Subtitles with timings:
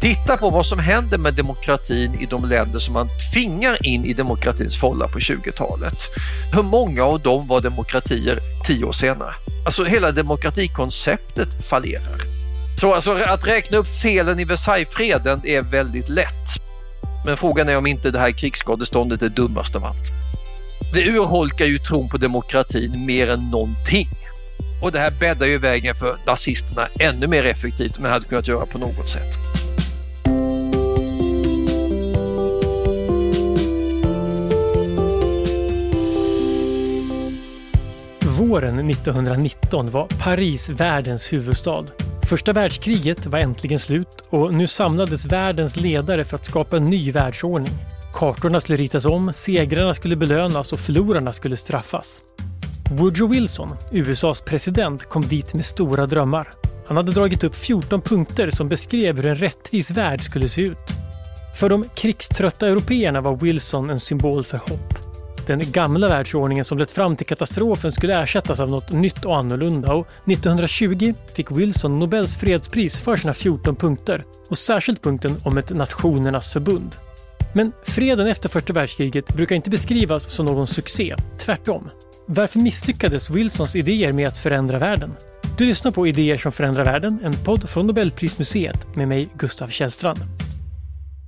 [0.00, 4.12] Titta på vad som händer med demokratin i de länder som man tvingar in i
[4.12, 5.96] demokratins fålla på 20-talet.
[6.52, 9.34] Hur många av dem var demokratier tio år senare?
[9.64, 12.20] Alltså hela demokratikonceptet fallerar.
[12.80, 16.48] Så alltså, att räkna upp felen i Versaillesfreden är väldigt lätt.
[17.26, 20.10] Men frågan är om inte det här krigsskadeståndet är dummast av allt.
[20.94, 24.08] Det urholkar ju tron på demokratin mer än någonting.
[24.82, 28.48] Och det här bäddar ju vägen för nazisterna ännu mer effektivt än man hade kunnat
[28.48, 29.49] göra på något sätt.
[38.40, 41.84] Våren 1919 var Paris världens huvudstad.
[42.22, 47.12] Första världskriget var äntligen slut och nu samlades världens ledare för att skapa en ny
[47.12, 47.72] världsordning.
[48.12, 52.22] Kartorna skulle ritas om, segrarna skulle belönas och förlorarna skulle straffas.
[52.90, 56.48] Woodrow Wilson, USAs president, kom dit med stora drömmar.
[56.86, 60.90] Han hade dragit upp 14 punkter som beskrev hur en rättvis värld skulle se ut.
[61.56, 65.09] För de krigströtta européerna var Wilson en symbol för hopp.
[65.50, 69.94] Den gamla världsordningen som lett fram till katastrofen skulle ersättas av något nytt och annorlunda
[69.94, 75.70] och 1920 fick Wilson Nobels fredspris för sina 14 punkter och särskilt punkten om ett
[75.70, 76.96] nationernas förbund.
[77.54, 81.88] Men freden efter första världskriget brukar inte beskrivas som någon succé, tvärtom.
[82.26, 85.14] Varför misslyckades Wilsons idéer med att förändra världen?
[85.58, 90.20] Du lyssnar på Idéer som förändrar världen, en podd från Nobelprismuseet med mig, Gustav Källstrand.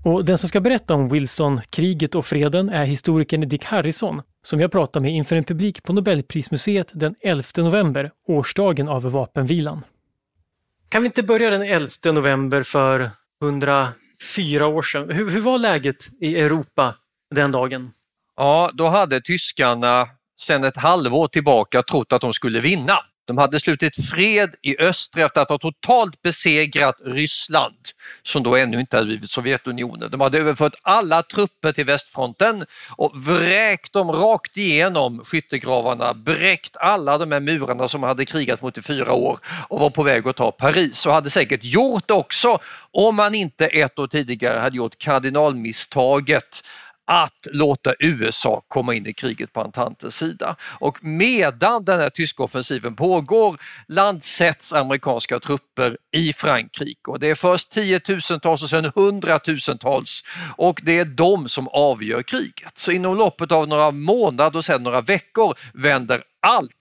[0.05, 4.61] Och den som ska berätta om Wilson, kriget och freden är historikern Dick Harrison som
[4.61, 9.85] jag pratar med inför en publik på Nobelprismuseet den 11 november, årsdagen av vapenvilan.
[10.89, 13.11] Kan vi inte börja den 11 november för
[13.43, 15.11] 104 år sedan?
[15.11, 16.95] Hur, hur var läget i Europa
[17.35, 17.91] den dagen?
[18.37, 20.09] Ja, då hade tyskarna
[20.41, 22.99] sedan ett halvår tillbaka trott att de skulle vinna.
[23.25, 27.77] De hade slutit fred i öster efter att ha totalt besegrat Ryssland,
[28.23, 30.11] som då ännu inte hade blivit Sovjetunionen.
[30.11, 32.65] De hade överfört alla trupper till västfronten
[32.97, 38.79] och vräkt dem rakt igenom skyttegravarna, bräckt alla de här murarna som hade krigat mot
[38.79, 42.15] i fyra år och var på väg att ta Paris och hade säkert gjort det
[42.15, 42.59] också
[42.91, 46.63] om man inte ett år tidigare hade gjort kardinalmisstaget
[47.07, 50.57] att låta USA komma in i kriget på Antantens sida.
[50.63, 53.57] Och medan den här tyska offensiven pågår
[53.89, 60.23] landsätts amerikanska trupper i Frankrike och det är först tiotusentals och sen hundratusentals
[60.57, 62.73] och det är de som avgör kriget.
[62.79, 66.73] Så inom loppet av några månader och sen några veckor vänder allt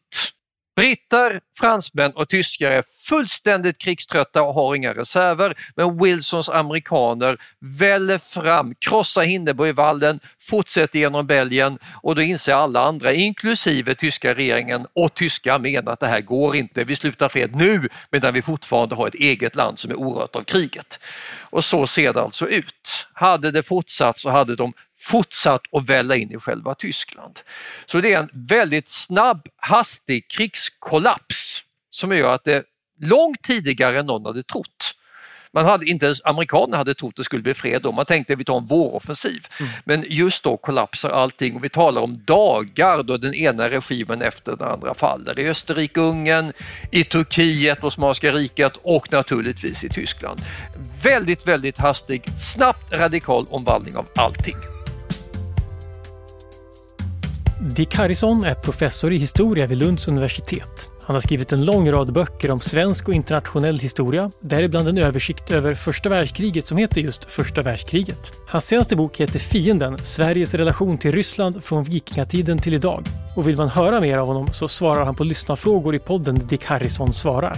[0.81, 7.37] Britter, fransmän och tyskar är fullständigt krigströtta och har inga reserver, men Wilsons amerikaner
[7.79, 14.87] väller fram, krossar Hindenburgvallen, fortsätter genom Belgien och då inser alla andra, inklusive tyska regeringen
[14.93, 18.95] och tyska armén att det här går inte, vi slutar fred nu medan vi fortfarande
[18.95, 20.99] har ett eget land som är orört av kriget.
[21.39, 23.07] Och så ser det alltså ut.
[23.13, 27.39] Hade det fortsatt så hade de fortsatt att välla in i själva Tyskland.
[27.85, 32.63] Så det är en väldigt snabb, hastig krigskollaps som gör att det
[33.01, 34.95] långt tidigare än någon hade trott
[35.53, 38.39] man hade, inte ens amerikanerna hade trott det skulle bli fred då, man tänkte att
[38.39, 39.47] vi tar en våroffensiv.
[39.59, 39.71] Mm.
[39.85, 44.55] Men just då kollapsar allting och vi talar om dagar då den ena regimen efter
[44.55, 45.39] den andra faller.
[45.39, 46.53] I Österrike-Ungern,
[46.91, 50.41] i Turkiet, Osmanska riket och naturligtvis i Tyskland.
[51.03, 54.80] Väldigt, väldigt hastig, snabbt radikal omvandling av allting.
[57.69, 60.89] Dick Harrison är professor i historia vid Lunds universitet.
[61.03, 65.51] Han har skrivit en lång rad böcker om svensk och internationell historia, däribland en översikt
[65.51, 68.31] över första världskriget som heter just Första världskriget.
[68.47, 73.05] Hans senaste bok heter Fienden, Sveriges relation till Ryssland från vikingatiden till idag.
[73.35, 76.65] Och vill man höra mer av honom så svarar han på lyssnarfrågor i podden Dick
[76.65, 77.57] Harrison svarar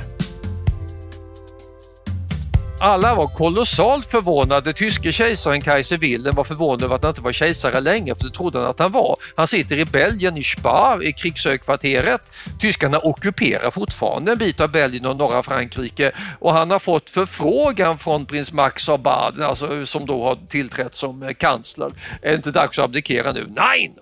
[2.80, 4.74] alla var kolossalt förvånade.
[4.74, 8.32] Tyske kejsaren Kaiser Wilhelm var förvånad över att han inte var kejsare längre för det
[8.32, 9.16] trodde han att han var.
[9.36, 12.22] Han sitter i Belgien, i Spar, i krigshögkvarteret.
[12.60, 17.98] Tyskarna ockuperar fortfarande en bit av Belgien och norra Frankrike och han har fått förfrågan
[17.98, 21.92] från prins Max av Baden, alltså, som då har tillträtt som eh, kansler.
[22.22, 23.48] Är det inte dags att abdikera nu?
[23.50, 23.96] Nej!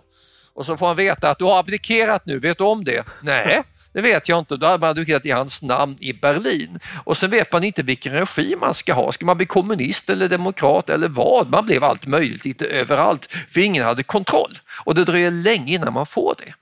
[0.53, 3.03] Och så får han veta att du har abdikerat nu, vet du om det?
[3.21, 3.63] Nej.
[3.93, 4.57] Det vet jag inte.
[4.57, 6.79] Då hade man advokerat i hans namn i Berlin.
[7.03, 9.11] Och sen vet man inte vilken regim man ska ha.
[9.11, 11.49] Ska man bli kommunist eller demokrat eller vad?
[11.49, 14.59] Man blev allt möjligt lite överallt för ingen hade kontroll.
[14.83, 16.53] Och det dröjer länge innan man får det.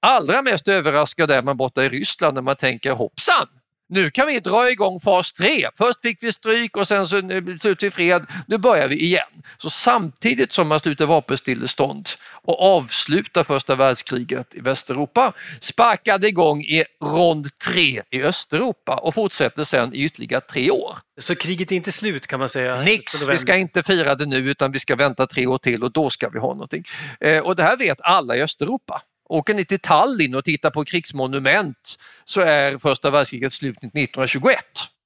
[0.00, 3.46] Allra mest överraskad är man borta i Ryssland när man tänker hoppsan,
[3.92, 5.68] nu kan vi dra igång fas 3.
[5.78, 7.22] Först fick vi stryk och sen så
[7.60, 9.42] slut vi fred, nu börjar vi igen.
[9.58, 12.08] Så samtidigt som man sluter vapenstillestånd
[12.44, 19.64] och avslutar första världskriget i Västeuropa sparkade igång i rond 3 i Östeuropa och fortsätter
[19.64, 20.96] sen i ytterligare tre år.
[21.20, 22.82] Så kriget är inte slut kan man säga?
[22.82, 25.92] Nix, vi ska inte fira det nu utan vi ska vänta tre år till och
[25.92, 26.84] då ska vi ha någonting.
[27.20, 29.02] Eh, och det här vet alla i Östeuropa.
[29.32, 34.56] Åker ni till Tallinn och tittar på krigsmonument så är första världskriget slut 1921.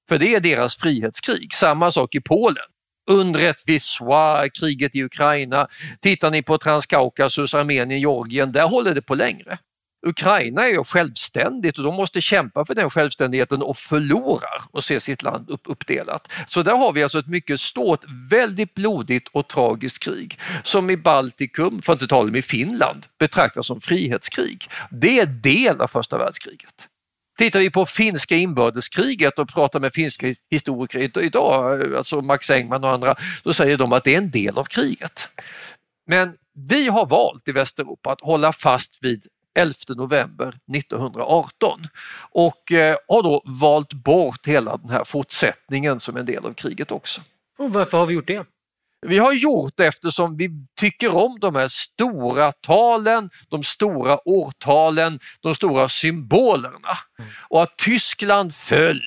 [0.08, 1.54] För det är deras frihetskrig.
[1.54, 2.64] Samma sak i Polen.
[3.10, 5.68] Undret Wisła, kriget i Ukraina.
[6.00, 9.58] Tittar ni på Transkaukasus, Armenien, Georgien, där håller det på längre.
[10.06, 14.98] Ukraina är ju självständigt och de måste kämpa för den självständigheten och förlorar och ser
[14.98, 16.32] sitt land upp, uppdelat.
[16.46, 18.00] Så där har vi alltså ett mycket stort,
[18.30, 23.06] väldigt blodigt och tragiskt krig som i Baltikum, för att inte tala om i Finland,
[23.18, 24.68] betraktas som frihetskrig.
[24.90, 26.88] Det är del av första världskriget.
[27.38, 32.90] Tittar vi på finska inbördeskriget och pratar med finska historiker idag, alltså Max Engman och
[32.90, 35.28] andra, då säger de att det är en del av kriget.
[36.06, 36.34] Men
[36.68, 39.26] vi har valt i Västeuropa att hålla fast vid
[39.56, 41.80] 11 november 1918
[42.30, 46.90] och eh, har då valt bort hela den här fortsättningen som en del av kriget
[46.90, 47.20] också.
[47.58, 48.46] Och varför har vi gjort det?
[49.06, 50.50] Vi har gjort det eftersom vi
[50.80, 56.98] tycker om de här stora talen, de stora årtalen, de stora symbolerna.
[57.18, 57.30] Mm.
[57.48, 59.02] Och att Tyskland föll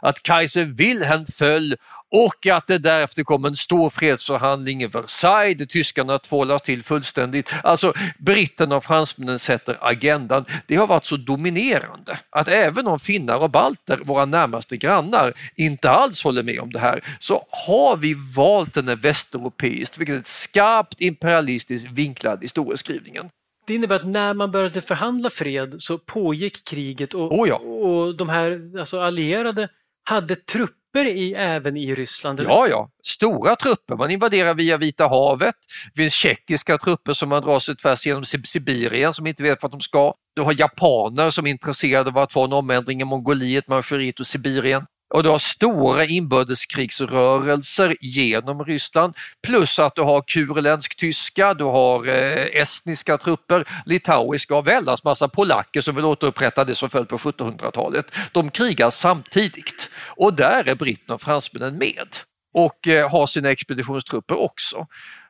[0.00, 1.76] att Kaiser Wilhelm föll
[2.10, 7.54] och att det därefter kom en stor fredsförhandling i Versailles där tyskarna tvålas till fullständigt.
[7.64, 10.44] Alltså britterna och fransmännen sätter agendan.
[10.66, 15.90] Det har varit så dominerande att även om finnar och balter, våra närmaste grannar, inte
[15.90, 20.28] alls håller med om det här så har vi valt den västeuropeiskt, vilket är ett
[20.28, 23.30] skarpt imperialistiskt vinklad historieskrivningen.
[23.66, 27.56] Det innebär att när man började förhandla fred så pågick kriget och, oh ja.
[27.56, 29.68] och de här alltså allierade
[30.04, 32.40] hade trupper i, även i Ryssland?
[32.40, 32.50] Eller?
[32.50, 33.96] Ja, ja, stora trupper.
[33.96, 35.54] Man invaderar via Vita havet.
[35.94, 39.72] Det finns tjeckiska trupper som man drar sig tvärs genom Sibirien som inte vet vart
[39.72, 40.14] de ska.
[40.36, 44.26] Du har japaner som är intresserade av att få en omändring i Mongoliet, Manchuriet och
[44.26, 52.08] Sibirien och du har stora inbördeskrigsrörelser genom Ryssland plus att du har kurländsk-tyska, du har
[52.08, 57.16] eh, estniska trupper, litauiska och väldans massa polacker som vill återupprätta det som föll på
[57.16, 58.06] 1700-talet.
[58.32, 62.16] De krigar samtidigt och där är britterna och fransmännen med
[62.54, 64.86] och eh, har sina expeditionstrupper också.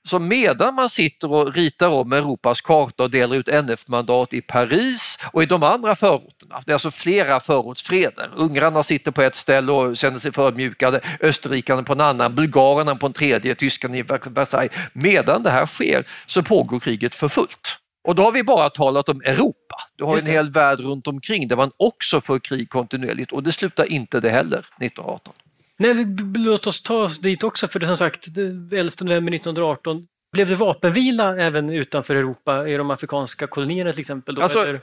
[0.09, 5.19] Så medan man sitter och ritar om Europas karta och delar ut NF-mandat i Paris
[5.33, 8.31] och i de andra förorterna, det är alltså flera förortsfreder.
[8.35, 13.07] Ungrarna sitter på ett ställe och känner sig förmjukade, österrikarna på en annan, bulgarerna på
[13.07, 14.73] en tredje, tyskarna i Versailles.
[14.93, 17.77] Medan det här sker så pågår kriget för fullt.
[18.05, 19.77] Och då har vi bara talat om Europa.
[19.97, 23.53] Du har en hel värld runt omkring där man också för krig kontinuerligt och det
[23.53, 25.35] slutar inte det heller 1918.
[25.81, 26.07] Nej,
[26.37, 30.55] låt oss ta oss dit också för det som sagt 11 november 1918 blev det
[30.55, 34.35] vapenvila även utanför Europa i de afrikanska kolonierna till exempel?
[34.35, 34.79] Då, alltså,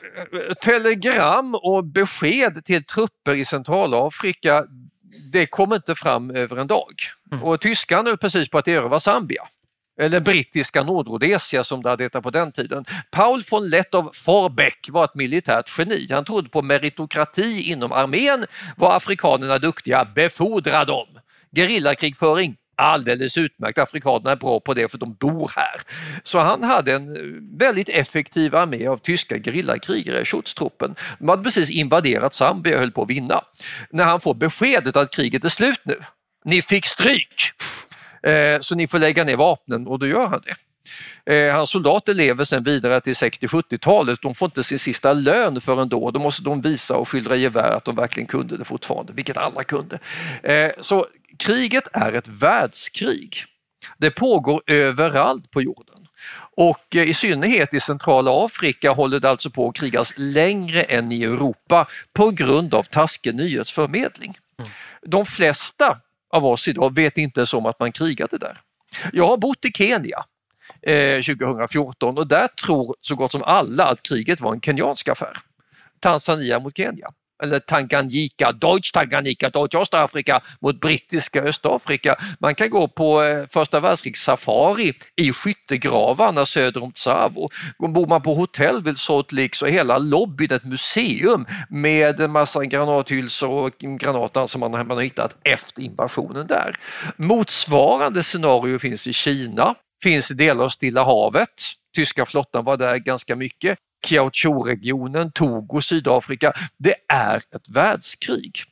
[0.61, 4.65] telegram och besked till trupper i Centralafrika
[5.31, 6.93] det kom inte fram över en dag.
[7.31, 7.43] Mm.
[7.43, 9.47] Och tyskarna höll precis på att erövra Zambia
[9.99, 12.85] eller brittiska Nordrhodesia som det hade hetat på den tiden.
[13.11, 16.07] Paul von Lettow Forbeck var ett militärt geni.
[16.11, 18.45] Han trodde på meritokrati inom armén.
[18.75, 21.07] Var afrikanerna duktiga, befordra dem.
[21.55, 23.77] Gerillakrigföring, alldeles utmärkt.
[23.77, 25.81] Afrikanerna är bra på det för de bor här.
[26.23, 30.95] Så han hade en väldigt effektiv armé av tyska gerillakrigare, Schutztruppen.
[31.19, 33.41] De hade precis invaderat Zambia och höll på att vinna.
[33.89, 35.99] När han får beskedet att kriget är slut nu,
[36.45, 37.51] ni fick stryk,
[38.27, 40.55] Eh, så ni får lägga ner vapnen och då gör han det.
[41.25, 44.19] Eh, hans soldater lever sedan vidare till 60-70-talet.
[44.21, 46.11] De får inte sin sista lön förrän då.
[46.11, 49.63] Då måste de visa och skildra gevär att de verkligen kunde det fortfarande, vilket alla
[49.63, 49.99] kunde.
[50.43, 51.07] Eh, så
[51.39, 53.45] kriget är ett världskrig.
[53.97, 56.07] Det pågår överallt på jorden.
[56.57, 61.23] Och i synnerhet i centrala Afrika håller det alltså på att krigas längre än i
[61.23, 64.37] Europa på grund av taskig nyhetsförmedling.
[64.59, 64.71] Mm.
[65.01, 65.97] De flesta
[66.29, 68.61] av oss idag vet inte ens om att man krigade där.
[69.13, 70.23] Jag har bott i Kenya
[70.81, 75.37] eh, 2014 och där tror så gott som alla att kriget var en kenyansk affär.
[75.99, 77.11] Tanzania mot Kenya
[77.43, 82.15] eller Tanganyika, Deutsch Tanganyika, Deutsch Östafrika mot brittiska Östafrika.
[82.39, 87.49] Man kan gå på eh, första världskrigssafari i skyttegravarna söder om Tsavo.
[87.79, 92.31] Bor man på hotell vid Salt Lake så är hela lobbyn ett museum med en
[92.31, 96.75] massa granathylsor och granater som man, man har hittat efter invasionen där.
[97.17, 101.49] Motsvarande scenario finns i Kina, finns i delar av Stilla havet.
[101.95, 103.79] Tyska flottan var där ganska mycket.
[104.07, 106.53] Kiautschou-regionen, Togo, Sydafrika.
[106.77, 108.63] Det är ett världskrig.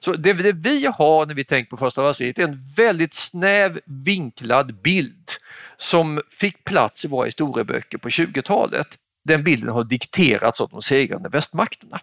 [0.00, 3.80] Så det, det vi har när vi tänker på första världskriget är en väldigt snäv
[3.86, 5.30] vinklad bild
[5.76, 8.86] som fick plats i våra historieböcker på 20-talet.
[9.24, 12.00] Den bilden har dikterats av de segrande västmakterna.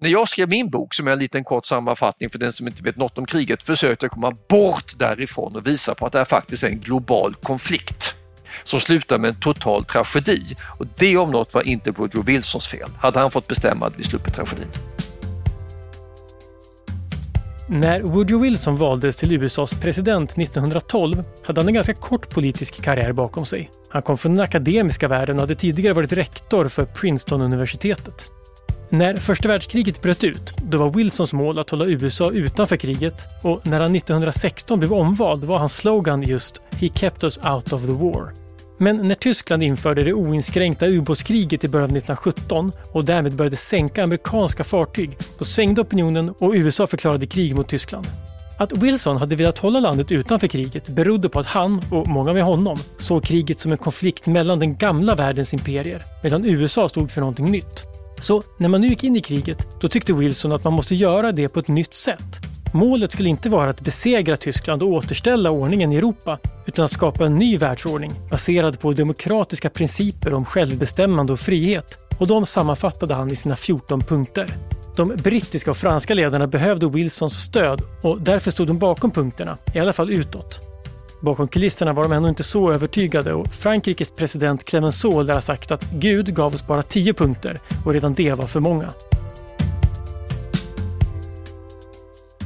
[0.00, 2.82] När jag skrev min bok, som är en liten kort sammanfattning för den som inte
[2.82, 6.24] vet något om kriget, försökte jag komma bort därifrån och visa på att det här
[6.24, 8.14] faktiskt är en global konflikt
[8.64, 10.56] som slutar med en total tragedi.
[10.78, 12.88] Och det om något var inte Woodrow Wilsons fel.
[12.98, 14.68] Hade han fått bestämma hade vi sluppit tragedin.
[17.68, 23.12] När Woodrow Wilson valdes till USAs president 1912 hade han en ganska kort politisk karriär
[23.12, 23.70] bakom sig.
[23.90, 28.28] Han kom från den akademiska världen och hade tidigare varit rektor för Princeton-universitetet.
[28.88, 33.66] När första världskriget bröt ut, då var Wilsons mål att hålla USA utanför kriget och
[33.66, 37.92] när han 1916 blev omvald var hans slogan just “He kept us out of the
[37.92, 38.45] war”.
[38.78, 44.04] Men när Tyskland införde det oinskränkta ubåtskriget i början av 1917 och därmed började sänka
[44.04, 48.06] amerikanska fartyg, då svängde opinionen och USA förklarade krig mot Tyskland.
[48.58, 52.44] Att Wilson hade velat hålla landet utanför kriget berodde på att han, och många med
[52.44, 57.20] honom, såg kriget som en konflikt mellan den gamla världens imperier, medan USA stod för
[57.20, 57.84] någonting nytt.
[58.20, 61.32] Så när man nu gick in i kriget, då tyckte Wilson att man måste göra
[61.32, 62.55] det på ett nytt sätt.
[62.72, 67.26] Målet skulle inte vara att besegra Tyskland och återställa ordningen i Europa, utan att skapa
[67.26, 71.98] en ny världsordning baserad på demokratiska principer om självbestämmande och frihet.
[72.18, 74.56] Och de sammanfattade han i sina 14 punkter.
[74.96, 79.78] De brittiska och franska ledarna behövde Wilsons stöd och därför stod de bakom punkterna, i
[79.78, 80.60] alla fall utåt.
[81.20, 85.70] Bakom kulisserna var de ändå inte så övertygade och Frankrikes president Clemenceau lär ha sagt
[85.70, 88.90] att Gud gav oss bara 10 punkter och redan det var för många.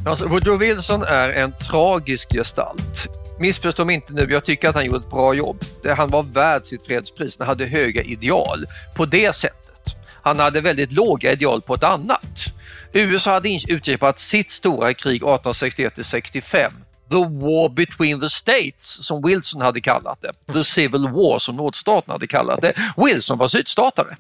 [0.05, 3.09] Alltså, Woodrow Wilson är en tragisk gestalt.
[3.39, 5.59] Missförstå mig inte nu, jag tycker att han gjorde ett bra jobb.
[5.97, 8.67] Han var värd sitt fredspris, han hade höga ideal
[8.97, 9.97] på det sättet.
[10.23, 12.45] Han hade väldigt låga ideal på ett annat.
[12.93, 16.73] USA hade utkämpat sitt stora krig 1861 65
[17.11, 20.53] The War Between the States som Wilson hade kallat det.
[20.53, 22.73] The Civil War som nordstaterna hade kallat det.
[22.97, 24.17] Wilson var sydstatare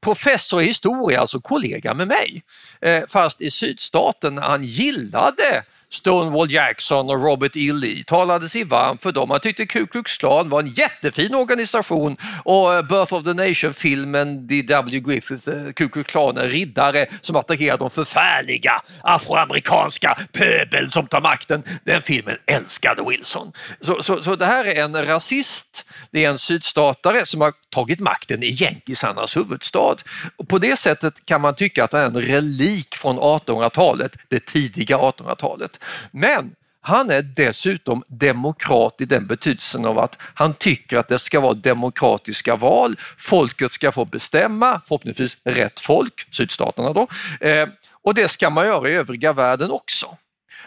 [0.00, 2.42] professor i historia, alltså kollega med mig.
[2.80, 7.72] Eh, fast i sydstaten han gillade Stonewall Jackson och Robert E.
[7.72, 9.30] Lee talade sig varm för dem.
[9.30, 14.46] Han tyckte Ku Klux Klan var en jättefin organisation och eh, Birth of the Nation-filmen,
[14.46, 15.00] D.W.
[15.00, 21.20] Griffith, eh, Ku Klux Klan är riddare som attackerar de förfärliga afroamerikanska pöbeln som tar
[21.20, 21.62] makten.
[21.84, 23.52] Den filmen älskade Wilson.
[23.80, 28.00] Så, så, så det här är en rasist, det är en sydstatare som har tagit
[28.00, 29.96] makten i jänkisarnas huvudstad.
[30.36, 34.46] Och på det sättet kan man tycka att det är en relik från 1800-talet, det
[34.46, 35.79] tidiga 1800-talet.
[36.10, 41.40] Men han är dessutom demokrat i den betydelsen av att han tycker att det ska
[41.40, 47.06] vara demokratiska val, folket ska få bestämma, förhoppningsvis rätt folk, sydstaterna då,
[47.40, 47.68] eh,
[48.02, 50.16] och det ska man göra i övriga världen också.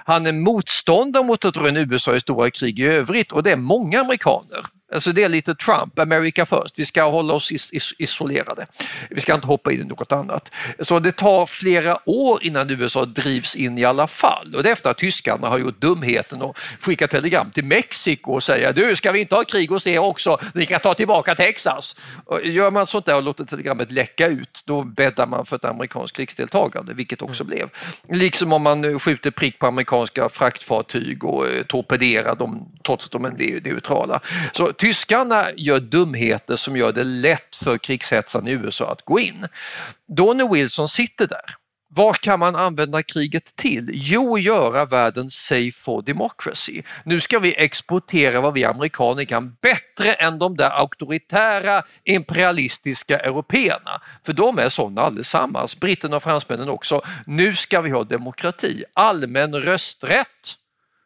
[0.06, 3.52] Han är motståndare mot att dra in USA i stora krig i övrigt och det
[3.52, 4.66] är många amerikaner.
[4.94, 8.66] Alltså det är lite Trump, America first, vi ska hålla oss is is isolerade.
[9.10, 10.52] Vi ska inte hoppa in i något annat.
[10.80, 14.74] Så det tar flera år innan USA drivs in i alla fall och det är
[14.74, 19.12] efter att tyskarna har gjort dumheten och skickat telegram till Mexiko och säger du ska
[19.12, 21.96] vi inte ha krig hos er också, ni kan ta tillbaka Texas.
[22.26, 25.66] Och gör man sånt där och låter telegrammet läcka ut då bäddar man för ett
[25.66, 27.56] amerikanskt krigsdeltagande, vilket också mm.
[27.56, 27.70] blev.
[28.20, 33.26] Liksom om man skjuter prick på amerikanska fraktfartyg och eh, torpederar dem trots att de
[33.26, 33.32] är
[33.64, 34.20] neutrala.
[34.54, 39.48] Så tyskarna gör dumheter som gör det lätt för krigshetsarna i USA att gå in.
[40.08, 41.56] Då när Wilson sitter där,
[41.90, 43.90] vad kan man använda kriget till?
[43.94, 46.82] Jo, göra världen safe for democracy.
[47.06, 54.02] Nu ska vi exportera vad vi amerikaner kan bättre än de där auktoritära imperialistiska européerna.
[54.26, 57.02] För de är sådana allesammans, britterna och fransmännen också.
[57.26, 60.56] Nu ska vi ha demokrati, allmän rösträtt,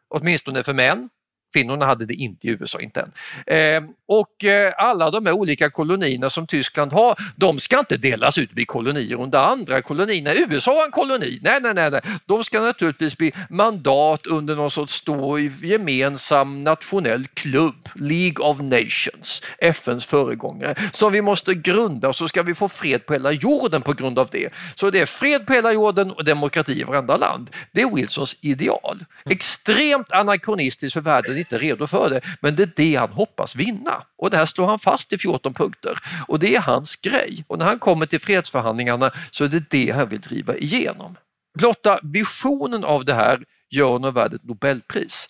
[0.08, 1.08] åtminstone för män,
[1.52, 3.12] Kvinnorna hade det inte i USA, inte än.
[3.56, 8.38] Eh, och eh, alla de här olika kolonierna som Tyskland har, de ska inte delas
[8.38, 10.34] ut bli kolonier under andra kolonierna.
[10.34, 12.00] USA har en koloni, nej, nej, nej, nej.
[12.26, 19.42] De ska naturligtvis bli mandat under någon sorts stor gemensam nationell klubb, League of Nations,
[19.58, 23.82] FNs föregångare, som vi måste grunda och så ska vi få fred på hela jorden
[23.82, 24.52] på grund av det.
[24.74, 27.50] Så det är fred på hela jorden och demokrati i varenda land.
[27.72, 29.04] Det är Wilsons ideal.
[29.30, 34.02] Extremt anakronistiskt för världen inte redo för det, men det är det han hoppas vinna.
[34.16, 37.44] Och det här slår han fast i 14 punkter och det är hans grej.
[37.46, 41.16] Och när han kommer till fredsförhandlingarna så är det det han vill driva igenom.
[41.58, 45.28] Blotta visionen av det här gör honom värd ett Nobelpris.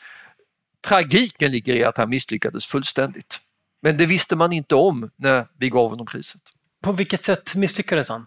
[0.87, 3.41] Tragiken ligger i att han misslyckades fullständigt.
[3.83, 6.41] Men det visste man inte om när vi gav honom priset.
[6.83, 8.27] På vilket sätt misslyckades han?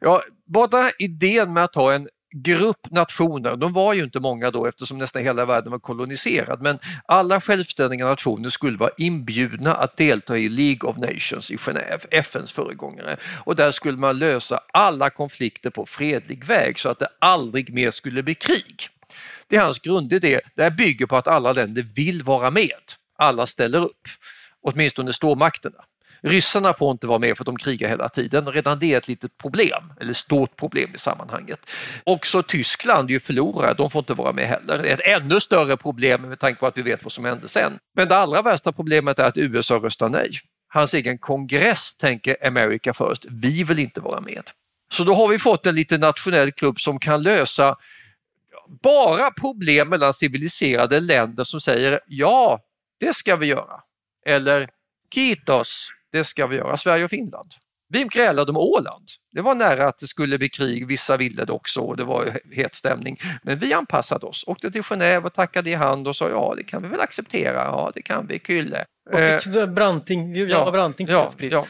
[0.00, 4.66] Ja, bara idén med att ha en grupp nationer, de var ju inte många då
[4.66, 10.38] eftersom nästan hela världen var koloniserad, men alla självständiga nationer skulle vara inbjudna att delta
[10.38, 13.16] i League of Nations i Genève, FNs föregångare.
[13.44, 17.90] Och där skulle man lösa alla konflikter på fredlig väg så att det aldrig mer
[17.90, 18.88] skulle bli krig.
[19.48, 20.40] Det är hans grundidé.
[20.54, 22.70] Det här bygger på att alla länder vill vara med.
[23.18, 24.08] Alla ställer upp,
[24.62, 25.84] åtminstone stormakterna.
[26.22, 28.46] Ryssarna får inte vara med för de krigar hela tiden.
[28.46, 31.70] Redan det är ett litet problem, eller stort problem i sammanhanget.
[32.04, 34.78] Också Tyskland är ju förlorare, de får inte vara med heller.
[34.78, 37.48] Det är ett ännu större problem med tanke på att vi vet vad som hände
[37.48, 37.78] sen.
[37.94, 40.30] Men det allra värsta problemet är att USA röstar nej.
[40.68, 44.42] Hans egen kongress tänker America first, vi vill inte vara med.
[44.92, 47.76] Så då har vi fått en liten nationell klubb som kan lösa
[48.82, 52.60] bara problem mellan civiliserade länder som säger ja,
[53.00, 53.80] det ska vi göra.
[54.26, 54.68] Eller
[55.14, 57.50] Kitos, det ska vi göra, Sverige och Finland.
[57.88, 59.08] Vi grälade om Åland.
[59.32, 62.40] Det var nära att det skulle bli krig, vissa ville det också och det var
[62.52, 63.16] het stämning.
[63.42, 66.62] Men vi anpassade oss, åkte till Genève och tackade i hand och sa ja det
[66.62, 68.84] kan vi väl acceptera, ja det kan vi, Kylle.
[69.12, 69.20] Och
[69.56, 71.64] eh, Branting, ja, ja, Branting ja, ja,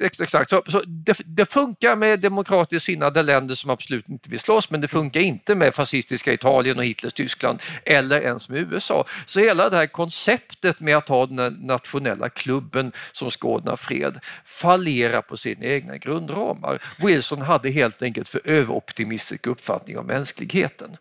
[0.00, 0.50] exakt.
[0.50, 4.80] Så, så det, det, funkar med demokratiskt sinnade länder som absolut inte vill slåss men
[4.80, 9.04] det funkar inte med fascistiska Italien och Hitlers Tyskland eller ens med USA.
[9.26, 15.22] Så hela det här konceptet med att ha den nationella klubben som skådar fred fallerar
[15.22, 16.82] på sina egna grundramar.
[16.98, 20.96] Wilson hade helt enkelt för överoptimistisk uppfattning om mänskligheten.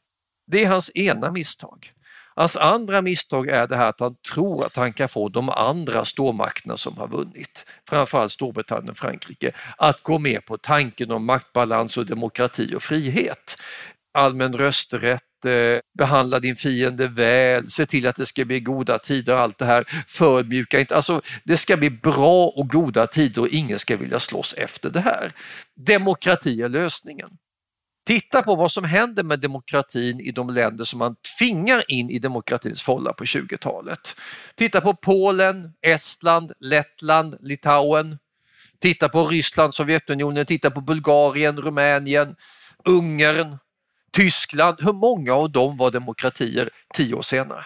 [0.48, 1.92] Det är hans ena misstag.
[2.36, 6.06] Hans andra misstag är det här att han tror att han kan få de andra
[6.06, 11.98] stormakterna som har vunnit, framförallt Storbritannien och Frankrike, att gå med på tanken om maktbalans
[11.98, 13.58] och demokrati och frihet.
[14.14, 19.34] Allmän rösträtt, eh, behandla din fiende väl, se till att det ska bli goda tider
[19.34, 20.04] och allt det här.
[20.08, 24.54] Förmjuka inte, alltså det ska bli bra och goda tider och ingen ska vilja slåss
[24.58, 25.32] efter det här.
[25.76, 27.30] Demokrati är lösningen.
[28.06, 32.20] Titta på vad som händer med demokratin i de länder som man tvingar in i
[32.20, 34.16] demokratins fålla på 20-talet.
[34.56, 38.18] Titta på Polen, Estland, Lettland, Litauen.
[38.80, 42.36] Titta på Ryssland, Sovjetunionen, titta på Bulgarien, Rumänien,
[42.86, 43.58] Ungern,
[44.16, 44.78] Tyskland.
[44.80, 47.66] Hur många av dem var demokratier tio år senare?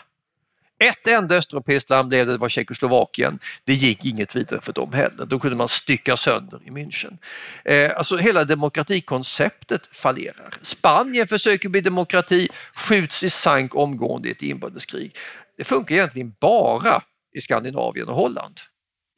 [0.80, 3.40] Ett enda östeuropeiskt land blev det, det var Tjeckoslovakien.
[3.64, 5.26] Det gick inget vidare för dem heller.
[5.26, 7.18] Då kunde man stycka sönder i München.
[7.66, 10.54] Eh, alltså hela demokratikonceptet fallerar.
[10.62, 15.16] Spanien försöker bli demokrati, skjuts i sank omgående i ett inbördeskrig.
[15.58, 17.02] Det funkar egentligen bara
[17.34, 18.60] i Skandinavien och Holland.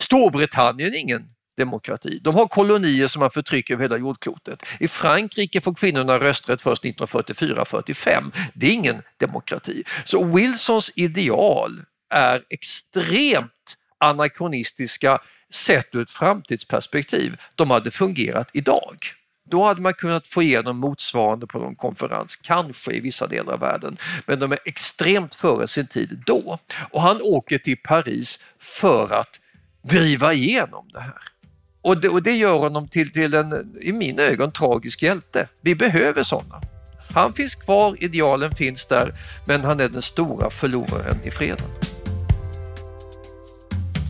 [0.03, 1.29] Storbritannien är ingen
[1.61, 2.19] demokrati.
[2.21, 4.63] De har kolonier som man förtrycker över hela jordklotet.
[4.79, 8.31] I Frankrike får kvinnorna rösträtt först 1944-45.
[8.53, 9.83] Det är ingen demokrati.
[10.05, 15.19] Så Wilsons ideal är extremt anakronistiska
[15.53, 17.41] sett ur ett framtidsperspektiv.
[17.55, 18.97] De hade fungerat idag.
[19.49, 23.59] Då hade man kunnat få igenom motsvarande på någon konferens, kanske i vissa delar av
[23.59, 23.97] världen.
[24.25, 26.59] Men de är extremt före sin tid då.
[26.91, 29.39] Och han åker till Paris för att
[29.81, 31.30] driva igenom det här.
[31.81, 35.47] Och det, och det gör honom till, till en, i mina ögon, tragisk hjälte.
[35.61, 36.61] Vi behöver sådana.
[37.13, 39.13] Han finns kvar, idealen finns där,
[39.45, 41.67] men han är den stora förloraren i freden.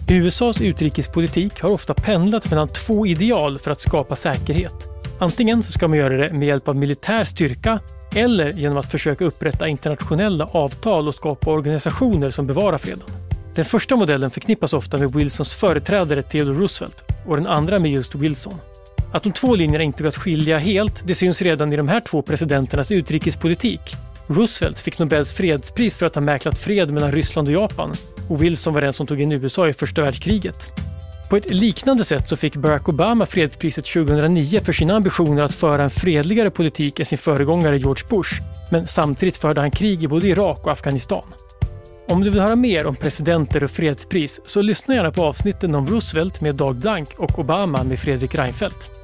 [0.10, 4.88] USAs utrikespolitik har ofta pendlat mellan två ideal för att skapa säkerhet.
[5.20, 7.80] Antingen så ska man göra det med hjälp av militär styrka
[8.16, 13.04] eller genom att försöka upprätta internationella avtal och skapa organisationer som bevarar freden.
[13.56, 18.16] Den första modellen förknippas ofta med Wilsons företrädare Theodore Roosevelt och den andra med just
[18.16, 18.54] Wilson.
[19.14, 22.00] Att de två linjerna inte går att skilja helt, det syns redan i de här
[22.00, 23.82] två presidenternas utrikespolitik.
[24.28, 27.94] Roosevelt fick Nobels fredspris för att ha mäklat fred mellan Ryssland och Japan
[28.30, 30.70] och Wilson var den som tog in USA i första världskriget.
[31.30, 35.84] På ett liknande sätt så fick Barack Obama fredspriset 2009 för sina ambitioner att föra
[35.84, 38.42] en fredligare politik än sin föregångare George Bush.
[38.72, 41.24] Men samtidigt förde han krig i både Irak och Afghanistan.
[42.12, 45.88] Om du vill höra mer om presidenter och fredspris så lyssna gärna på avsnitten om
[45.88, 49.01] Roosevelt med Dag Blank och Obama med Fredrik Reinfeldt.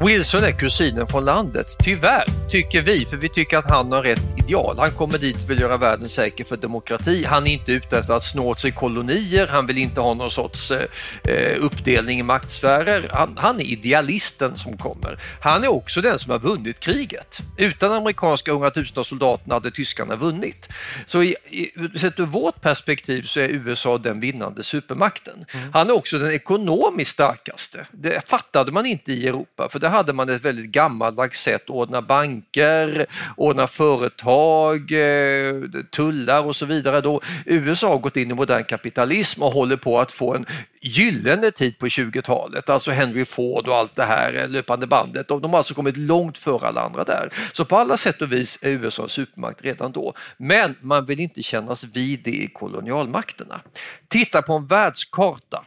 [0.00, 4.22] Wilson är kusinen från landet, tyvärr, tycker vi, för vi tycker att han har rätt
[4.36, 4.76] ideal.
[4.78, 7.24] Han kommer dit och vill göra världen säker för demokrati.
[7.24, 10.30] Han är inte ute efter att snå åt sig kolonier, han vill inte ha någon
[10.30, 10.82] sorts eh,
[11.24, 13.10] eh, uppdelning i maktsfärer.
[13.12, 15.18] Han, han, är idealisten som kommer.
[15.40, 17.38] Han är också den som har vunnit kriget.
[17.56, 20.68] Utan amerikanska hundratusentals soldaterna hade tyskarna vunnit.
[21.06, 25.44] Så i, i, sett ur vårt perspektiv så är USA den vinnande supermakten.
[25.52, 25.72] Mm.
[25.72, 27.86] Han är också den ekonomiskt starkaste.
[27.92, 29.68] Det fattade man inte i Europa.
[29.68, 35.54] För där hade man ett väldigt gammaldags sätt att ordna banker, ordna företag, eh,
[35.90, 37.00] tullar och så vidare.
[37.00, 40.46] Då USA har gått in i modern kapitalism och håller på att få en
[40.82, 45.28] gyllene tid på 20-talet, alltså Henry Ford och allt det här eh, löpande bandet.
[45.28, 47.32] De har alltså kommit långt före alla andra där.
[47.52, 50.14] Så på alla sätt och vis är USA en supermakt redan då.
[50.36, 53.60] Men man vill inte kännas vid det i kolonialmakterna.
[54.08, 55.64] Titta på en världskarta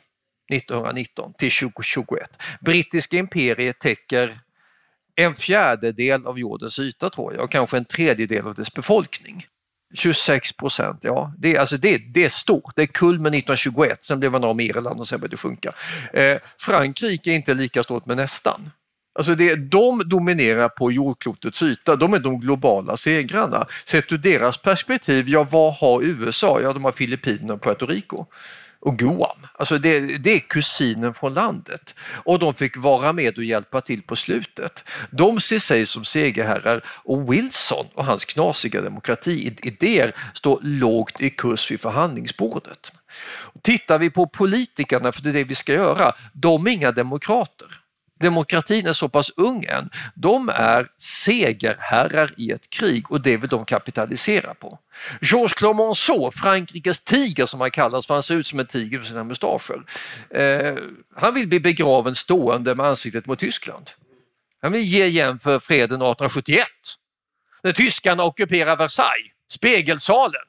[0.50, 2.42] 1919 till 2021.
[2.62, 4.40] Brittiska imperiet täcker
[5.16, 9.46] en fjärdedel av jordens yta tror jag och kanske en tredjedel av dess befolkning.
[9.94, 12.76] 26 procent, ja det, alltså det, det är stort.
[12.76, 15.74] Det är kulmen 1921, sen blev man av med Irland och sen började det sjunka.
[16.14, 18.72] Eh, Frankrike är inte lika stort men nästan.
[19.14, 23.68] Alltså det, de dominerar på jordklotets yta, de är de globala segrarna.
[23.86, 26.62] Sett ur deras perspektiv, ja vad har USA?
[26.62, 28.26] Ja de har Filippinerna och Puerto Rico
[28.82, 29.48] och Guam.
[29.54, 34.02] Alltså det, det, är kusinen från landet och de fick vara med och hjälpa till
[34.02, 34.84] på slutet.
[35.12, 41.72] De ser sig som segerherrar och Wilson och hans knasiga demokratiidéer står lågt i kurs
[41.72, 42.92] vid förhandlingsbordet.
[43.62, 47.79] Tittar vi på politikerna, för det är det vi ska göra, de är inga demokrater
[48.20, 53.50] demokratin är så pass ung än, de är segerherrar i ett krig och det vill
[53.50, 54.80] de kapitalisera på.
[55.22, 59.08] Georges Clemenceau, Frankrikes tiger som han kallas för han ser ut som en tiger med
[59.08, 59.84] sina mustascher.
[60.30, 60.76] Eh,
[61.16, 63.90] han vill bli begraven stående med ansiktet mot Tyskland.
[64.62, 66.68] Han vill ge igen för freden 1871.
[67.64, 70.49] När tyskarna ockuperar Versailles, spegelsalen.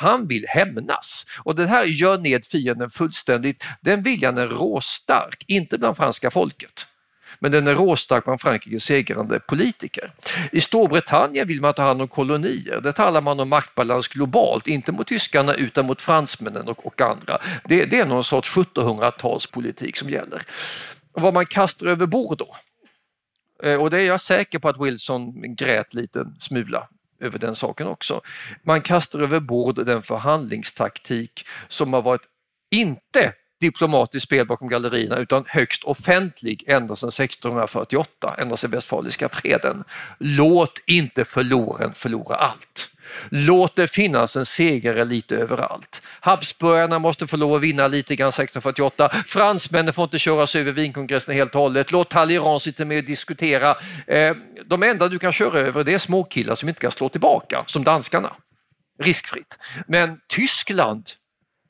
[0.00, 3.64] Han vill hämnas och det här gör ned fienden fullständigt.
[3.80, 6.86] Den viljan är råstark, inte bland franska folket
[7.40, 10.12] men den är råstark bland Frankrikes segrande politiker.
[10.52, 12.80] I Storbritannien vill man ta hand om kolonier.
[12.80, 17.38] Där talar man om maktbalans globalt, inte mot tyskarna utan mot fransmännen och, och andra.
[17.64, 20.42] Det, det är någon sorts 1700-talspolitik som gäller.
[21.12, 22.56] Vad man kastar över bord då,
[23.62, 26.88] eh, och det är jag säker på att Wilson grät lite smula
[27.20, 28.20] över den saken också.
[28.62, 32.22] Man kastar över bord den förhandlingstaktik som har varit
[32.70, 39.84] inte diplomatiskt spel bakom gallerierna utan högst offentlig ända sedan 1648, ända sedan Westfaliska freden.
[40.18, 42.90] Låt inte förloraren förlora allt.
[43.30, 46.02] Låt det finnas en segrare lite överallt.
[46.20, 49.10] Habsburgarna måste få lov att vinna lite grann 1648.
[49.26, 51.92] Fransmännen får inte köras över Wienkongressen helt och hållet.
[51.92, 53.76] Låt Talleyrand sitta med och diskutera.
[54.06, 57.64] Eh, de enda du kan köra över det är småkillar som inte kan slå tillbaka,
[57.66, 58.32] som danskarna.
[59.02, 59.58] Riskfritt.
[59.86, 61.10] Men Tyskland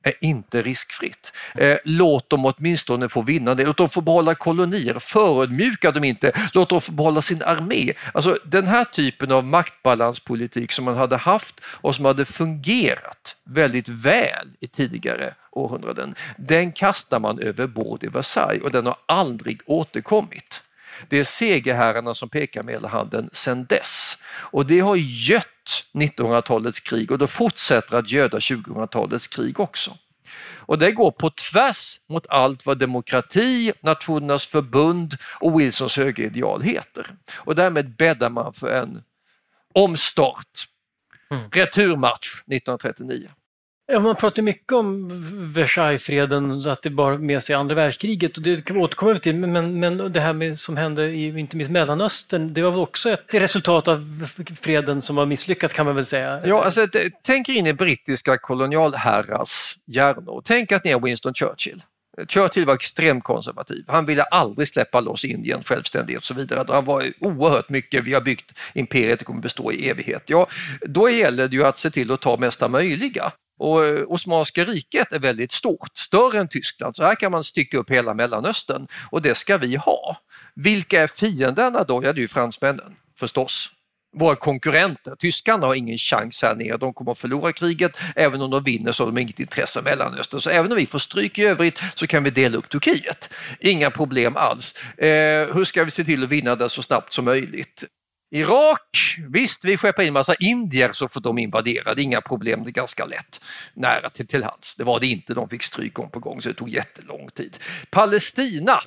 [0.03, 1.33] är inte riskfritt.
[1.55, 6.33] Eh, låt dem åtminstone få vinna det, låt dem få behålla kolonier, förödmjuka dem inte,
[6.55, 7.93] låt dem få behålla sin armé.
[8.15, 13.89] Alltså den här typen av maktbalanspolitik som man hade haft och som hade fungerat väldigt
[13.89, 19.61] väl i tidigare århundraden, den kastar man över bord i Versailles och den har aldrig
[19.67, 20.63] återkommit.
[21.09, 25.47] Det är segerherrarna som pekar med hela handen sedan dess och det har gött
[25.93, 29.97] 1900-talets krig och det fortsätter att göda 2000-talets krig också.
[30.71, 37.15] Och det går på tvärs mot allt vad demokrati, Nationernas förbund och Wilsons högerideal heter.
[37.33, 39.03] Och därmed bäddar man för en
[39.75, 40.69] omstart,
[41.31, 41.51] mm.
[41.51, 43.31] returmatch 1939.
[43.93, 45.09] Ja, man pratar mycket om
[45.53, 50.13] Versaillesfreden, att det bar med sig andra världskriget och det återkommer vi till, men, men
[50.13, 53.89] det här med, som hände i inte minst Mellanöstern, det var väl också ett resultat
[53.89, 54.27] av
[54.61, 56.47] freden som var misslyckat kan man väl säga?
[56.47, 56.87] Ja, alltså,
[57.23, 60.43] tänk in i brittiska kolonialherrars hjärnor.
[60.45, 61.83] Tänk att ni är Winston Churchill.
[62.29, 63.85] Churchill var extremt konservativ.
[63.89, 66.65] Han ville aldrig släppa loss Indien, självständighet och så vidare.
[66.69, 70.23] Han var oerhört mycket, vi har byggt imperiet, det kommer bestå i evighet.
[70.27, 70.47] Ja,
[70.81, 73.33] då gäller det ju att se till att ta mesta möjliga.
[73.61, 77.79] Och eh, Osmanska riket är väldigt stort, större än Tyskland, så här kan man stycka
[77.79, 80.17] upp hela Mellanöstern och det ska vi ha.
[80.55, 82.05] Vilka är fienderna då?
[82.05, 83.71] Ja, det är ju fransmännen förstås.
[84.17, 88.51] Våra konkurrenter, tyskarna har ingen chans här nere, de kommer att förlora kriget, även om
[88.51, 90.41] de vinner så har de inget intresse av Mellanöstern.
[90.41, 93.31] Så även om vi får stryk i övrigt så kan vi dela upp Turkiet.
[93.61, 94.75] Inga problem alls.
[94.97, 97.85] Eh, hur ska vi se till att vinna det så snabbt som möjligt?
[98.33, 102.65] Irak, visst vi skeppar in massa indier så får de invadera, det är inga problem,
[102.65, 103.41] det är ganska lätt.
[103.75, 106.49] Nära till, till hands, det var det inte, de fick stryk gång på gång så
[106.49, 107.59] det tog jättelång tid.
[107.91, 108.81] Palestina,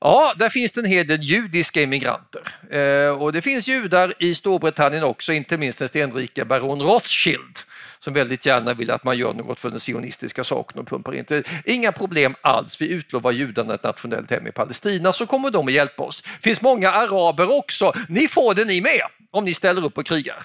[0.00, 4.34] Ja, där finns det en hel del judiska immigranter eh, och det finns judar i
[4.34, 7.58] Storbritannien också, inte minst den stenrika baron Rothschild
[7.98, 11.44] som väldigt gärna vill att man gör något för den sionistiska saken och pumpar in.
[11.64, 15.72] Inga problem alls, vi utlovar judarna ett nationellt hem i Palestina så kommer de att
[15.72, 16.22] hjälpa oss.
[16.22, 20.06] Det finns många araber också, ni får det ni med om ni ställer upp och
[20.06, 20.42] krigar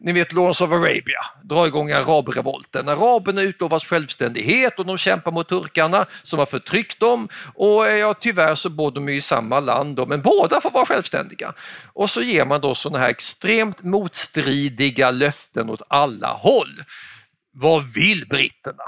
[0.00, 2.88] ni vet Lawrence of Arabia, drar igång arabrevolten.
[2.88, 8.14] Araberna utlovas självständighet och de kämpar mot turkarna som har förtryckt dem och eh, ja,
[8.14, 11.54] tyvärr så bor de i samma land då, men båda får vara självständiga.
[11.92, 16.84] Och så ger man då sådana här extremt motstridiga löften åt alla håll.
[17.52, 18.84] Vad vill britterna?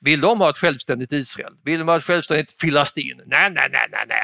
[0.00, 1.52] Vill de ha ett självständigt Israel?
[1.64, 3.22] Vill de ha ett självständigt Filastin?
[3.26, 4.22] Nej, nej, nej, nej, nej.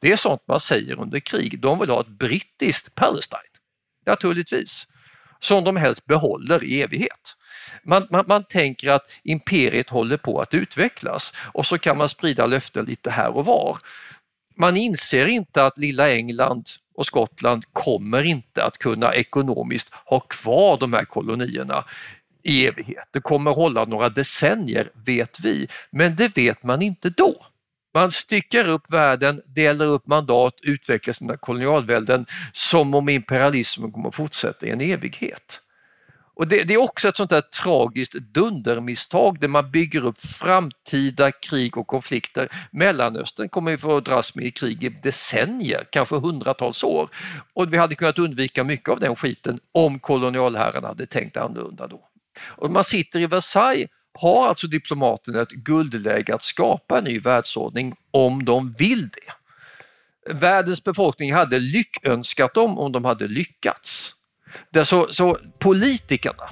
[0.00, 1.60] Det är sånt man säger under krig.
[1.60, 3.40] De vill ha ett brittiskt Palestine.
[4.06, 4.86] Naturligtvis
[5.42, 7.36] som de helst behåller i evighet.
[7.84, 12.46] Man, man, man, tänker att imperiet håller på att utvecklas och så kan man sprida
[12.46, 13.78] löften lite här och var.
[14.56, 20.76] Man inser inte att lilla England och Skottland kommer inte att kunna ekonomiskt ha kvar
[20.76, 21.84] de här kolonierna
[22.42, 23.08] i evighet.
[23.10, 27.46] Det kommer hålla några decennier vet vi, men det vet man inte då.
[27.94, 34.14] Man styckar upp världen, delar upp mandat, utvecklar sina kolonialvälden som om imperialismen kommer att
[34.14, 35.60] fortsätta i en evighet.
[36.34, 41.30] Och det, det, är också ett sånt där tragiskt dundermisstag där man bygger upp framtida
[41.30, 42.48] krig och konflikter.
[42.70, 47.08] Mellanöstern kommer vi få dras med i krig i decennier, kanske hundratals år.
[47.54, 52.08] Och vi hade kunnat undvika mycket av den skiten om kolonialherrarna hade tänkt annorlunda då.
[52.40, 57.94] Och man sitter i Versailles har alltså diplomaterna ett guldläge att skapa en ny världsordning
[58.10, 59.32] om de vill det.
[60.34, 64.14] Världens befolkning hade lyckönskat dem om de hade lyckats.
[64.70, 66.48] Det så, så politikerna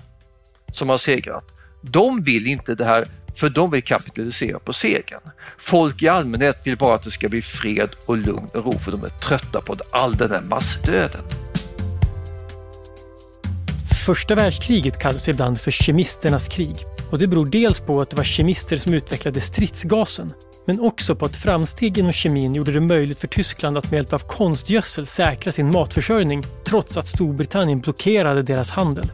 [0.73, 1.44] som har segrat,
[1.83, 5.20] de vill inte det här för de vill kapitalisera på segern.
[5.59, 8.92] Folk i allmänhet vill bara att det ska bli fred och lugn och ro för
[8.92, 11.25] de är trötta på all den här massdöden.
[14.06, 16.76] Första världskriget kallas ibland för kemisternas krig
[17.10, 20.32] och det beror dels på att det var kemister som utvecklade stridsgasen
[20.66, 24.12] men också på att framsteg inom kemin gjorde det möjligt för Tyskland att med hjälp
[24.12, 29.12] av konstgödsel säkra sin matförsörjning trots att Storbritannien blockerade deras handel.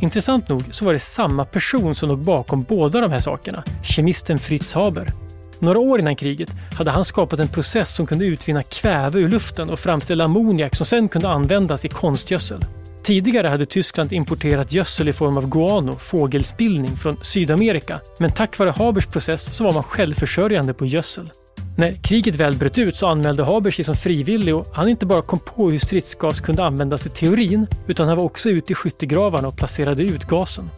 [0.00, 4.38] Intressant nog så var det samma person som låg bakom båda de här sakerna, kemisten
[4.38, 5.12] Fritz Haber.
[5.58, 9.70] Några år innan kriget hade han skapat en process som kunde utvinna kväve ur luften
[9.70, 12.64] och framställa ammoniak som sen kunde användas i konstgödsel.
[13.02, 18.00] Tidigare hade Tyskland importerat gödsel i form av guano, fågelspillning, från Sydamerika.
[18.18, 21.30] Men tack vare Habers process så var man självförsörjande på gödsel.
[21.78, 25.22] När kriget väl bröt ut så anmälde Haber sig som frivillig och han inte bara
[25.22, 29.48] kom på hur stridsgas kunde användas i teorin utan han var också ute i skyttegravarna
[29.48, 30.70] och placerade ut gasen.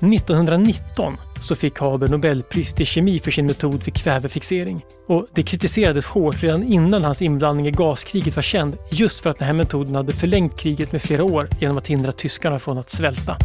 [0.00, 4.84] 1919 så fick Haber Nobelpriset i kemi för sin metod för kvävefixering.
[5.06, 9.38] Och det kritiserades hårt redan innan hans inblandning i gaskriget var känd just för att
[9.38, 12.90] den här metoden hade förlängt kriget med flera år genom att hindra tyskarna från att
[12.90, 13.36] svälta.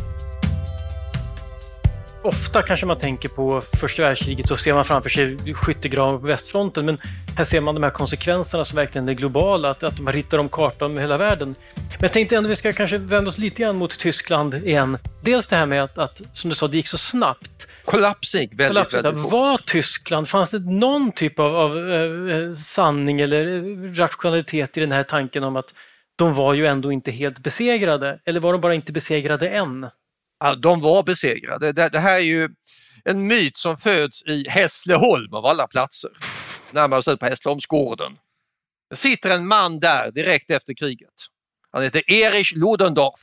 [2.23, 6.85] Ofta kanske man tänker på första världskriget så ser man framför sig skyttegravar på västfronten
[6.85, 6.97] men
[7.35, 10.49] här ser man de här konsekvenserna som verkligen är globala, att, att man ritar om
[10.49, 11.55] kartan med hela världen.
[11.75, 14.97] Men jag tänkte ändå att vi ska kanske vända oss lite grann mot Tyskland igen.
[15.21, 17.67] Dels det här med att, att som du sa, det gick så snabbt.
[17.85, 19.31] Kollaps gick väldigt, Kollapset, väldigt fort.
[19.31, 23.63] Var Tyskland, fanns det någon typ av, av eh, sanning eller
[23.95, 25.73] rationalitet i den här tanken om att
[26.15, 28.19] de var ju ändå inte helt besegrade?
[28.25, 29.89] Eller var de bara inte besegrade än?
[30.39, 31.71] Ja, de var besegrade.
[31.71, 32.49] Det, det här är ju
[33.05, 36.11] en myt som föds i Hässleholm av alla platser
[36.73, 38.17] närmare bestämt på Hässleholmsgården.
[38.89, 41.13] Det sitter en man där direkt efter kriget.
[41.71, 43.21] Han heter Erich Ludendorff.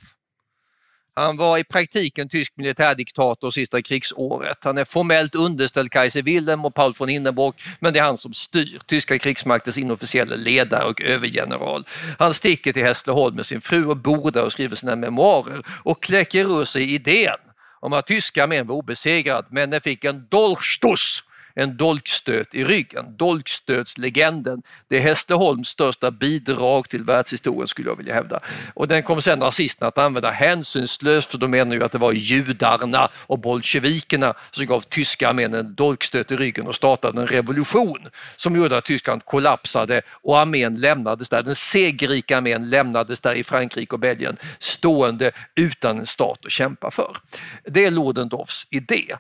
[1.19, 4.65] Han var i praktiken tysk militärdiktator sista krigsåret.
[4.65, 8.35] Han är formellt underställd Kaiser Wilhelm och Paul von Hindenburg, men det är han som
[8.35, 8.81] styr.
[8.87, 11.85] Tyska krigsmaktens inofficiella ledare och övergeneral.
[12.19, 16.03] Han sticker till Hässleholm med sin fru och bor där och skriver sina memoarer och
[16.03, 17.37] kläcker ur sig idén
[17.81, 21.23] om att tyska armén var obesegrad, men den fick en dolchstoss
[21.59, 23.17] en dolkstöt i ryggen.
[23.17, 28.41] Dolkstötslegenden, det är Hässleholms största bidrag till världshistorien skulle jag vilja hävda.
[28.75, 32.13] Och den kommer sen nazisterna att använda hänsynslöst för de menar ju att det var
[32.13, 38.09] judarna och bolsjevikerna som gav tyska armén en dolkstöt i ryggen och startade en revolution
[38.37, 41.43] som gjorde att Tyskland kollapsade och armén lämnades där.
[41.43, 46.91] Den segerrika armén lämnades där i Frankrike och Belgien stående utan en stat att kämpa
[46.91, 47.17] för.
[47.65, 49.17] Det är Ludendorffs idé.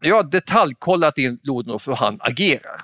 [0.00, 2.80] Jag har detaljkollat in Ludendorff hur han agerar.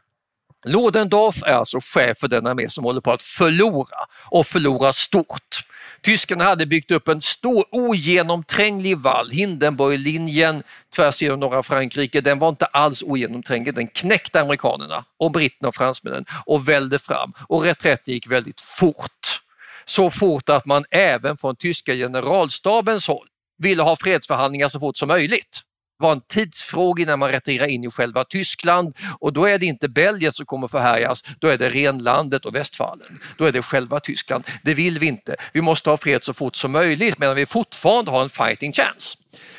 [0.67, 3.99] Ludendorff är alltså chef för den armé som håller på att förlora
[4.31, 5.65] och förlora stort.
[6.03, 10.63] Tyskarna hade byggt upp en stor ogenomtränglig vall, Hindenburglinjen
[10.97, 12.21] tvärs genom norra Frankrike.
[12.21, 17.33] Den var inte alls ogenomtränglig, den knäckte amerikanerna och britterna och fransmännen och välde fram
[17.49, 19.41] och reträtten gick väldigt fort.
[19.85, 23.27] Så fort att man även från tyska generalstabens håll
[23.59, 25.63] ville ha fredsförhandlingar så fort som möjligt
[25.99, 29.89] var en tidsfråga innan man retirerar in i själva Tyskland och då är det inte
[29.89, 33.21] Belgien som kommer förhärjas, då är det Renlandet och Västfalen.
[33.39, 34.45] Då är det själva Tyskland.
[34.63, 35.37] Det vill vi inte.
[35.53, 39.19] Vi måste ha fred så fort som möjligt medan vi fortfarande har en fighting chance.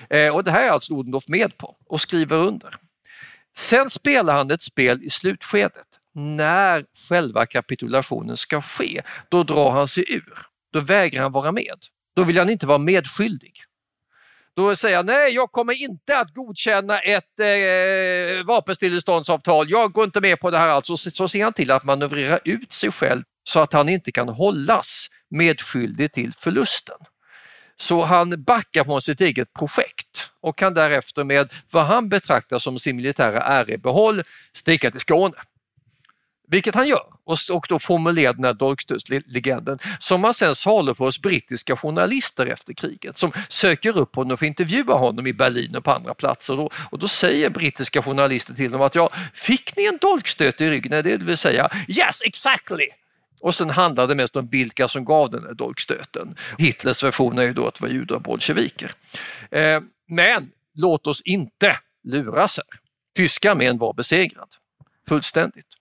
[0.09, 2.75] Eh, och det här är alltså Odendorf med på och skriver under.
[3.57, 9.01] Sen spelar han ett spel i slutskedet när själva kapitulationen ska ske.
[9.29, 10.47] Då drar han sig ur.
[10.73, 11.77] Då vägrar han vara med.
[12.15, 13.53] Då vill han inte vara medskyldig.
[14.57, 19.65] Då säger han nej, jag kommer inte att godkänna ett eh, vapenstilleståndsavtal.
[19.69, 20.67] Jag går inte med på det här.
[20.67, 24.29] Alltså, så ser han till att manövrera ut sig själv så att han inte kan
[24.29, 26.95] hållas medskyldig till förlusten.
[27.79, 32.79] Så han backar från sitt eget projekt och kan därefter med vad han betraktar som
[32.79, 35.35] sin militära ärebehåll sticka till Skåne.
[36.49, 41.21] Vilket han gör och, och då formulerar den här dolkstötslegenden som man sen saluför hos
[41.21, 45.83] brittiska journalister efter kriget som söker upp honom och får intervjua honom i Berlin och
[45.83, 46.59] på andra platser.
[46.59, 50.69] Och, och då säger brittiska journalister till dem att ja, fick ni en dolkstöt i
[50.69, 51.03] ryggen?
[51.03, 52.87] Det vill säga yes exactly!
[53.39, 56.35] Och sen handlar det mest om vilka som gav den här dolkstöten.
[56.57, 58.91] Hitlers version är ju då att det var judar och bolsjeviker.
[59.51, 62.79] Eh, men låt oss inte luras här.
[63.15, 64.49] Tyska armén var besegrad,
[65.07, 65.76] fullständigt.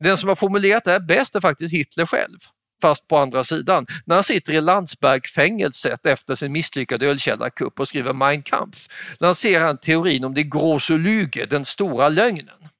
[0.00, 2.38] Den som har formulerat det här bäst är faktiskt Hitler själv
[2.82, 3.86] fast på andra sidan.
[4.04, 9.78] När han sitter i Landsbergfängelset efter sin misslyckade ölkällarkupp och skriver Mein Kampf lanserar han
[9.78, 12.70] teorin om det große Lüge, den stora lögnen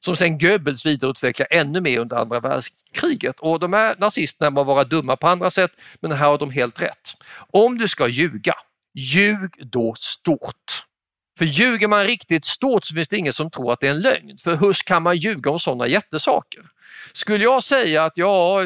[0.00, 3.40] som sen Goebbels vidareutvecklar ännu mer under andra världskriget.
[3.40, 6.82] Och de här nazisterna må vara dumma på andra sätt, men här har de helt
[6.82, 7.14] rätt.
[7.52, 8.54] Om du ska ljuga,
[8.94, 10.87] ljug då stort.
[11.38, 14.00] För ljuger man riktigt stort så finns det ingen som tror att det är en
[14.00, 14.38] lögn.
[14.38, 16.62] För hur kan man ljuga om sådana jättesaker?
[17.12, 18.64] Skulle jag säga att ja,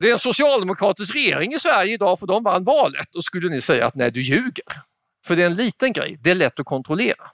[0.00, 3.60] det är en socialdemokratisk regering i Sverige idag för de vann valet, då skulle ni
[3.60, 4.82] säga att nej, du ljuger.
[5.26, 7.30] För det är en liten grej, det är lätt att kontrollera.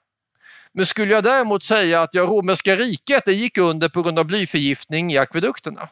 [0.73, 4.25] Men skulle jag däremot säga att ja, romerska riket det gick under på grund av
[4.25, 5.89] blyförgiftning i akvedukterna,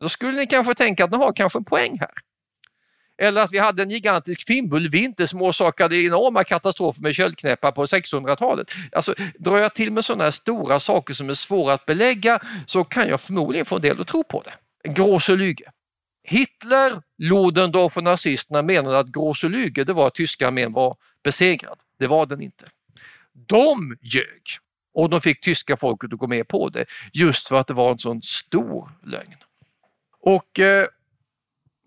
[0.00, 2.10] då skulle ni kanske tänka att ni har kanske en poäng här.
[3.18, 8.70] Eller att vi hade en gigantisk fimbulvinter som orsakade enorma katastrofer med köldknäppar på 600-talet.
[8.92, 12.84] Alltså, drar jag till med sådana här stora saker som är svåra att belägga så
[12.84, 14.52] kan jag förmodligen få en del att tro på det.
[14.90, 15.64] Große Lüge.
[16.22, 21.78] Hitler, Ludendorff och nazisterna menade att Große Lüge det var att tyska armén var besegrad.
[21.98, 22.64] Det var den inte.
[23.32, 24.42] De ljög
[24.94, 27.90] och de fick tyska folket att gå med på det just för att det var
[27.90, 29.36] en sån stor lögn.
[30.20, 30.86] Och eh,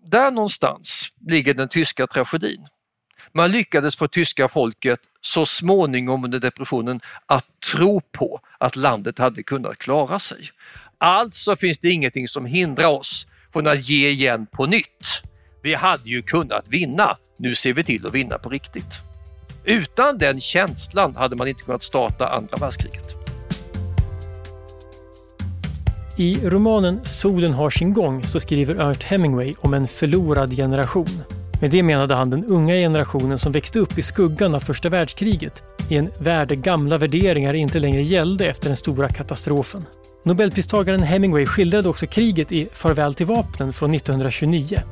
[0.04, 2.66] där någonstans ligger den tyska tragedin.
[3.32, 9.42] Man lyckades få tyska folket så småningom under depressionen att tro på att landet hade
[9.42, 10.50] kunnat klara sig.
[10.98, 15.22] Alltså finns det ingenting som hindrar oss från att ge igen på nytt.
[15.62, 18.98] Vi hade ju kunnat vinna, nu ser vi till att vinna på riktigt.
[19.64, 23.21] Utan den känslan hade man inte kunnat starta andra världskriget.
[26.16, 31.06] I romanen Solen har sin gång så skriver Ernst Hemingway om en förlorad generation.
[31.60, 35.62] Med det menade han den unga generationen som växte upp i skuggan av första världskriget
[35.88, 39.84] i en värld där gamla värderingar inte längre gällde efter den stora katastrofen.
[40.24, 44.82] Nobelpristagaren Hemingway skildrade också kriget i Farväl till vapnen från 1929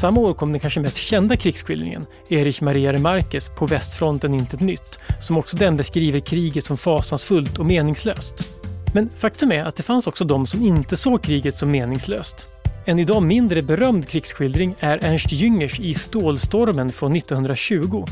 [0.00, 4.98] samma år kom den kanske mest kända krigsskildringen, Erich Maria Remarques På västfronten intet nytt,
[5.20, 8.59] som också den beskriver kriget som fasansfullt och meningslöst.
[8.94, 12.46] Men faktum är att det fanns också de som inte såg kriget som meningslöst.
[12.84, 18.04] En idag mindre berömd krigsskildring är Ernst Jüngers I stålstormen från 1920.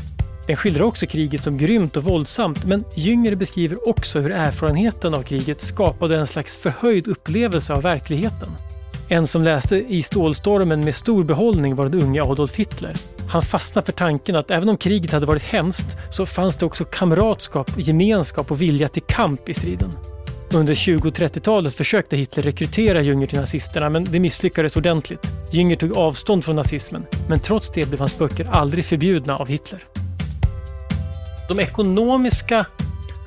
[0.47, 5.23] Den skildrar också kriget som grymt och våldsamt men Jünger beskriver också hur erfarenheten av
[5.23, 8.49] kriget skapade en slags förhöjd upplevelse av verkligheten.
[9.09, 12.93] En som läste i stålstormen med stor behållning var den unge Adolf Hitler.
[13.29, 16.85] Han fastnade för tanken att även om kriget hade varit hemskt så fanns det också
[16.85, 19.89] kamratskap, gemenskap och vilja till kamp i striden.
[20.53, 25.31] Under 20 och 30-talet försökte Hitler rekrytera Jünger till nazisterna men det misslyckades ordentligt.
[25.51, 29.83] Jünger tog avstånd från nazismen men trots det blev hans böcker aldrig förbjudna av Hitler.
[31.49, 32.65] De ekonomiska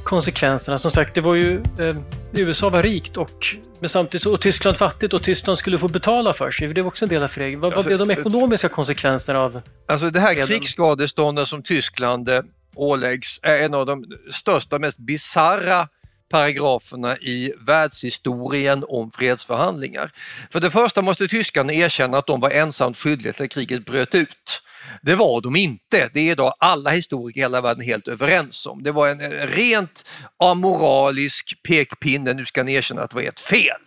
[0.04, 0.78] konsekvenserna.
[0.78, 1.96] Som sagt, det var ju eh,
[2.32, 3.46] USA var rikt och
[3.80, 6.68] men samtidigt och Tyskland fattigt och Tyskland skulle få betala för sig.
[6.68, 7.60] Det var också en del av freden.
[7.60, 12.40] Vad, alltså, vad blev de ekonomiska konsekvenserna av Alltså det här krigsskadeståndet som Tyskland eh,
[12.74, 15.88] åläggs är en av de största, mest bizarra
[16.32, 20.10] paragraferna i världshistorien om fredsförhandlingar.
[20.50, 24.14] För det första måste tyskarna erkänna att de var ensamt skyldiga till att kriget bröt
[24.14, 24.62] ut.
[25.02, 26.10] Det var de inte.
[26.14, 28.82] Det är idag alla historiker i hela världen helt överens om.
[28.82, 30.04] Det var en rent
[30.38, 33.80] amoralisk pekpinne, nu ska ni erkänna att det var ert fel.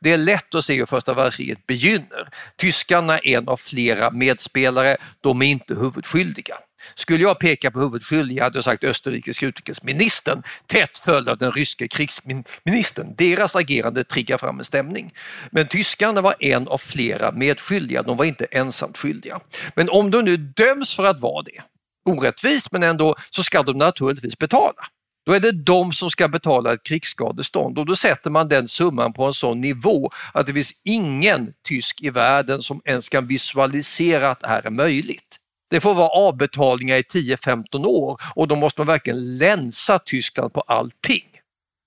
[0.00, 2.28] Det är lätt att se hur första världskriget begynner.
[2.56, 6.54] Tyskarna är en av flera medspelare, de är inte huvudskyldiga.
[6.94, 11.88] Skulle jag peka på huvudskyldiga hade jag sagt österrikiska utrikesministern tätt följd av den ryske
[11.88, 13.14] krigsministern.
[13.18, 15.14] Deras agerande triggar fram en stämning.
[15.50, 19.40] Men tyskarna var en av flera medskyldiga, de var inte ensamt skyldiga.
[19.74, 21.62] Men om de nu döms för att vara det,
[22.04, 24.82] orättvist men ändå, så ska de naturligtvis betala.
[25.26, 29.12] Då är det de som ska betala ett krigsskadestånd och då sätter man den summan
[29.12, 34.30] på en sån nivå att det finns ingen tysk i världen som ens kan visualisera
[34.30, 35.36] att det här är möjligt.
[35.70, 40.60] Det får vara avbetalningar i 10-15 år och då måste man verkligen länsa Tyskland på
[40.60, 41.24] allting.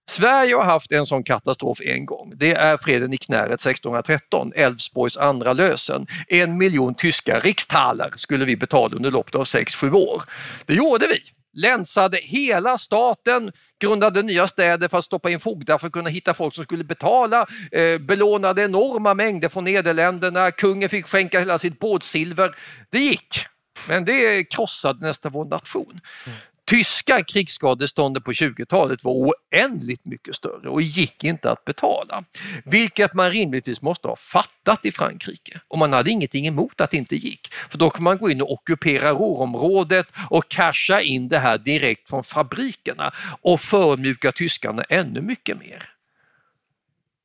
[0.10, 2.34] Sverige har haft en sån katastrof en gång.
[2.36, 6.08] Det är freden i Knäret 1613, Älvsborgs andra lösen.
[6.28, 10.24] En miljon tyska rikstaler skulle vi betala under loppet av 6-7 år.
[10.66, 11.20] Det gjorde vi
[11.54, 13.52] länsade hela staten,
[13.82, 16.84] grundade nya städer för att stoppa in fogdar för att kunna hitta folk som skulle
[16.84, 22.56] betala, eh, belånade enorma mängder från Nederländerna, kungen fick skänka hela sitt båtsilver.
[22.90, 23.46] Det gick,
[23.88, 26.00] men det krossade nästan vår nation.
[26.26, 26.38] Mm
[26.72, 32.24] tyska krigsskadeståndet på 20-talet var oändligt mycket större och gick inte att betala.
[32.66, 35.60] Vilket man rimligtvis måste ha fattat i Frankrike.
[35.68, 37.54] Och man hade ingenting emot att det inte gick.
[37.70, 42.10] För då kan man gå in och ockupera Ruhrområdet och casha in det här direkt
[42.10, 45.90] från fabrikerna och förmjuka tyskarna ännu mycket mer.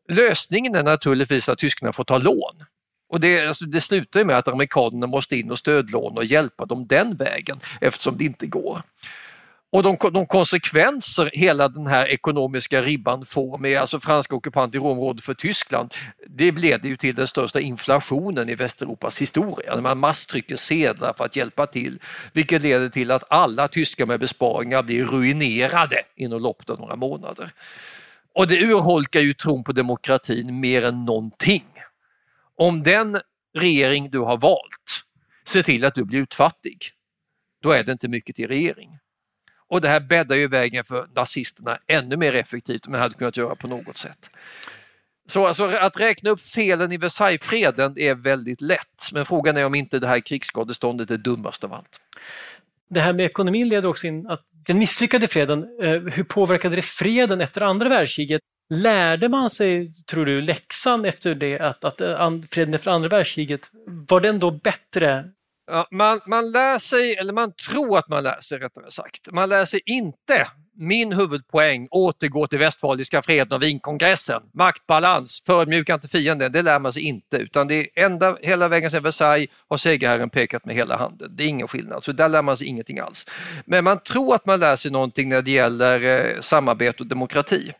[0.08, 2.64] Lösningen är naturligtvis att tyskarna får ta lån.
[3.08, 6.86] Och det, alltså, det slutar med att amerikanerna måste in och stödlåna och hjälpa dem
[6.86, 8.82] den vägen eftersom det inte går.
[9.70, 14.82] Och de, de, konsekvenser hela den här ekonomiska ribban får med alltså franska ockupanter i
[14.82, 15.94] området för Tyskland,
[16.26, 19.80] det leder ju till den största inflationen i Västeuropas historia.
[19.80, 21.98] Man masstrycker sedlar för att hjälpa till,
[22.32, 27.52] vilket leder till att alla tyskar med besparingar blir ruinerade inom loppet av några månader.
[28.32, 31.64] Och det urholkar ju tron på demokratin mer än någonting.
[32.56, 33.20] Om den
[33.58, 35.04] regering du har valt
[35.48, 36.90] ser till att du blir utfattig,
[37.62, 38.98] då är det inte mycket till regering.
[39.68, 43.36] Och det här bäddar ju vägen för nazisterna ännu mer effektivt än man hade kunnat
[43.36, 44.30] göra på något sätt.
[45.28, 49.74] Så alltså, att räkna upp felen i Versaillesfreden är väldigt lätt, men frågan är om
[49.74, 52.00] inte det här krigsskadeståndet är dummast av allt.
[52.88, 56.82] Det här med ekonomin leder också in att den misslyckade freden, eh, hur påverkade det
[56.82, 58.40] freden efter andra världskriget?
[58.74, 63.70] Lärde man sig, tror du, läxan efter det att, att eh, freden efter andra världskriget,
[64.08, 65.24] var den då bättre
[65.70, 69.32] Ja, man, man lär sig, eller man tror att man lär sig rättare sagt.
[69.32, 70.46] Man lär sig inte
[70.78, 74.42] min huvudpoäng, återgå till västfaliska freden och Wienkongressen.
[74.54, 77.36] Maktbalans, förödmjuka inte fienden, det lär man sig inte.
[77.36, 81.36] Utan det är enda, hela vägen sedan Versailles har segerherren pekat med hela handen.
[81.36, 83.26] Det är ingen skillnad, så där lär man sig ingenting alls.
[83.64, 87.72] Men man tror att man lär sig någonting när det gäller eh, samarbete och demokrati.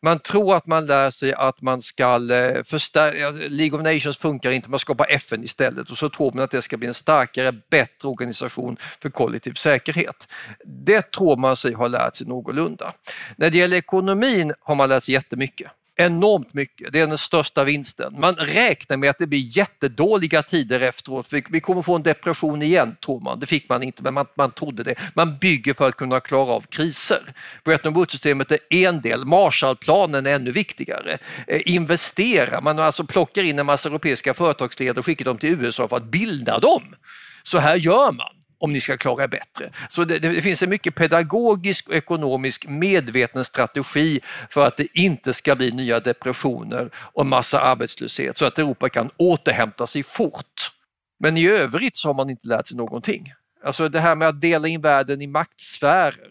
[0.00, 4.50] Man tror att man lär sig att man ska eh, förstärka, League of Nations funkar
[4.50, 7.52] inte, man skapar FN istället och så tror man att det ska bli en starkare,
[7.70, 10.28] bättre organisation för kollektiv säkerhet.
[10.64, 12.92] Det tror man sig ha lärt sig någorlunda.
[13.36, 16.92] När det gäller ekonomin har man lärt sig jättemycket enormt mycket.
[16.92, 18.20] Det är den största vinsten.
[18.20, 21.32] Man räknar med att det blir jättedåliga tider efteråt.
[21.48, 23.40] Vi kommer få en depression igen, tror man.
[23.40, 24.94] Det fick man inte, men man, man trodde det.
[25.14, 27.34] Man bygger för att kunna klara av kriser.
[27.64, 31.18] Bretton Woods-systemet är en del, Marshallplanen är ännu viktigare.
[31.46, 35.88] Eh, Investera, man alltså plockar in en massa europeiska företagsledare och skickar dem till USA
[35.88, 36.94] för att bilda dem.
[37.42, 39.70] Så här gör man om ni ska klara er bättre.
[39.88, 45.32] Så det, det, finns en mycket pedagogisk och ekonomisk medveten strategi för att det inte
[45.32, 50.72] ska bli nya depressioner och massa arbetslöshet så att Europa kan återhämta sig fort.
[51.20, 53.32] Men i övrigt så har man inte lärt sig någonting.
[53.64, 56.30] Alltså det här med att dela in världen i maktsfärer.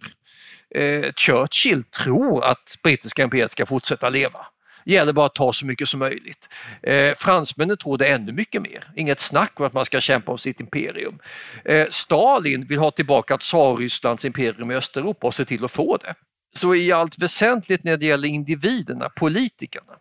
[0.75, 4.47] Eh, Churchill tror att brittiska imperiet ska fortsätta leva.
[4.87, 6.49] Gäller bara att ta så mycket som möjligt.
[6.83, 8.91] Eh, fransmännen tror det ännu mycket mer.
[8.95, 11.19] Inget snack om att man ska kämpa om sitt imperium.
[11.65, 16.15] Eh, Stalin vill ha tillbaka Tsarrysslands imperium i Östeuropa och se till att få det.
[16.55, 19.93] Så i allt väsentligt när det gäller individerna, politikerna,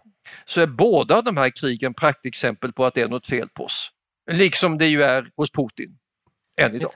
[0.45, 3.91] så är båda de här krigen praktexempel på att det är något fel på oss.
[4.31, 5.99] Liksom det ju är hos Putin
[6.61, 6.93] än idag.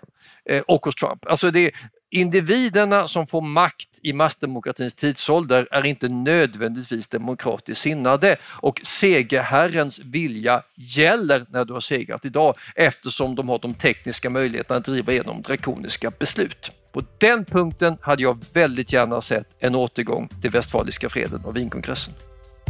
[0.51, 1.27] Eh, och hos Trump.
[1.27, 1.71] Alltså det,
[2.13, 10.63] Individerna som får makt i massdemokratins tidsålder är inte nödvändigtvis demokratiskt sinnade och segerherrens vilja
[10.75, 15.43] gäller när du har segrat idag eftersom de har de tekniska möjligheterna att driva igenom
[15.43, 16.73] drakoniska beslut.
[16.93, 22.15] På den punkten hade jag väldigt gärna sett en återgång till Västfaliska freden och Wienkongressen.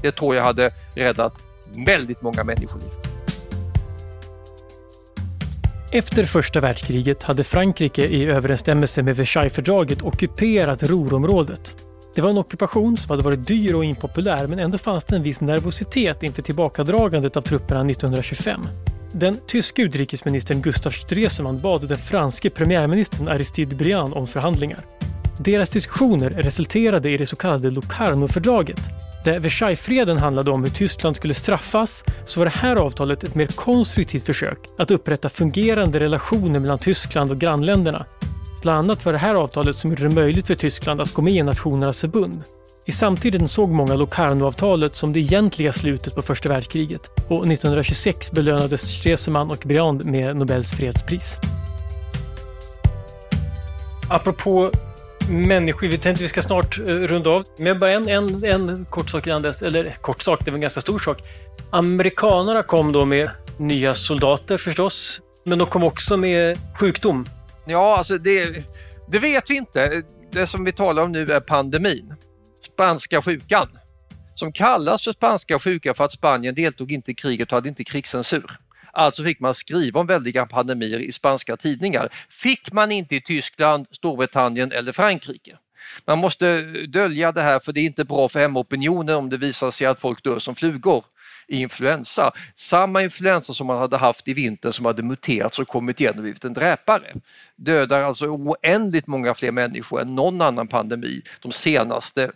[0.02, 1.34] Det tror jag hade räddat
[1.86, 3.09] väldigt många människoliv.
[5.92, 11.74] Efter första världskriget hade Frankrike i överensstämmelse med Versaillesfördraget ockuperat Ruhrområdet.
[12.14, 15.22] Det var en ockupation som hade varit dyr och impopulär men ändå fanns det en
[15.22, 18.60] viss nervositet inför tillbakadragandet av trupperna 1925.
[19.12, 24.80] Den tyske utrikesministern Gustav Stresemann bad den franske premiärministern Aristide Briand om förhandlingar.
[25.44, 28.80] Deras diskussioner resulterade i det så kallade Locarno-fördraget.
[29.24, 33.46] Där Versaillesfreden handlade om hur Tyskland skulle straffas så var det här avtalet ett mer
[33.46, 38.04] konstruktivt försök att upprätta fungerande relationer mellan Tyskland och grannländerna.
[38.62, 41.32] Bland annat var det här avtalet som gjorde det möjligt för Tyskland att gå med
[41.32, 42.42] i Nationernas förbund.
[42.86, 48.80] I samtiden såg många Locarno-avtalet som det egentliga slutet på första världskriget och 1926 belönades
[48.80, 51.38] Stresemann och Briand med Nobels fredspris.
[54.10, 54.70] Apropå
[55.30, 57.44] människor, vi tänkte vi ska snart eh, runda av.
[57.58, 60.60] Men bara en, en, en kort sak innan dess, eller kort sak, det var en
[60.60, 61.18] ganska stor sak.
[61.70, 67.26] Amerikanerna kom då med nya soldater förstås, men de kom också med sjukdom.
[67.66, 68.64] Ja, alltså det,
[69.08, 70.02] det vet vi inte.
[70.32, 72.14] Det som vi talar om nu är pandemin
[72.64, 73.68] spanska sjukan
[74.34, 77.84] som kallas för spanska sjukan för att Spanien deltog inte i kriget och hade inte
[77.84, 78.58] krigscensur.
[78.92, 82.08] Alltså fick man skriva om väldiga pandemier i spanska tidningar.
[82.28, 85.56] Fick man inte i Tyskland, Storbritannien eller Frankrike.
[86.06, 89.70] Man måste dölja det här för det är inte bra för hemopinionen om det visar
[89.70, 91.04] sig att folk dör som flugor
[91.48, 92.32] i influensa.
[92.54, 96.22] Samma influensa som man hade haft i vintern som hade muterats och kommit igen och
[96.22, 97.12] blivit en dräpare.
[97.56, 102.30] Dödar alltså oändligt många fler människor än någon annan pandemi de senaste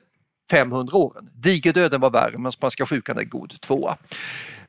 [0.51, 1.31] 500 åren.
[1.35, 3.97] Digerdöden var värre men spanska sjukan är god tvåa.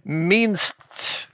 [0.08, 0.76] Minst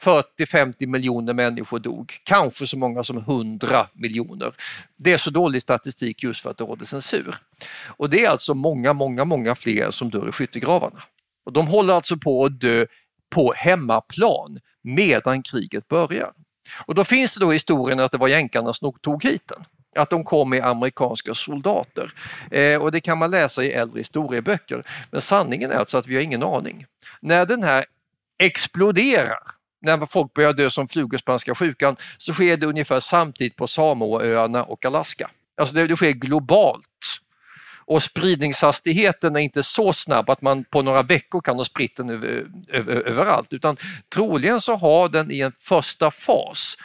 [0.01, 4.53] 40-50 miljoner människor dog, kanske så många som 100 miljoner.
[4.97, 7.35] Det är så dålig statistik just för att det råder censur.
[7.87, 10.99] Och det är alltså många, många, många fler som dör i skyttegravarna.
[11.45, 12.85] Och de håller alltså på att dö
[13.29, 16.31] på hemmaplan medan kriget börjar.
[16.85, 19.65] Och då finns det då historien att det var jänkarna som tog hit den
[19.95, 22.13] att de kom med amerikanska soldater.
[22.51, 24.83] Eh, och det kan man läsa i äldre historieböcker.
[25.11, 26.85] Men sanningen är alltså att vi har ingen aning.
[27.19, 27.85] När den här
[28.41, 29.39] exploderar,
[29.81, 34.63] när folk börjar dö som flugor spanska sjukan, så sker det ungefär samtidigt på Samoaöarna
[34.63, 35.29] och Alaska.
[35.57, 37.17] Alltså det, det sker globalt.
[37.85, 42.09] Och spridningshastigheten är inte så snabb att man på några veckor kan ha spritt den
[42.09, 43.77] över, över, överallt utan
[44.13, 46.77] troligen så har den i en första fas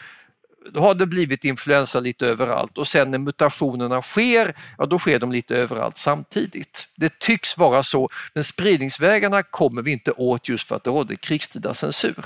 [0.72, 5.18] då har det blivit influensa lite överallt och sen när mutationerna sker, ja då sker
[5.18, 6.86] de lite överallt samtidigt.
[6.96, 11.14] Det tycks vara så, men spridningsvägarna kommer vi inte åt just för att det råder
[11.14, 12.24] krigstida censur.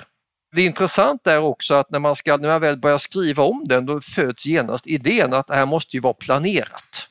[0.53, 3.87] Det intressanta är också att när man, ska, när man väl börjar skriva om den
[3.87, 7.07] då föds genast idén att det här måste ju vara planerat.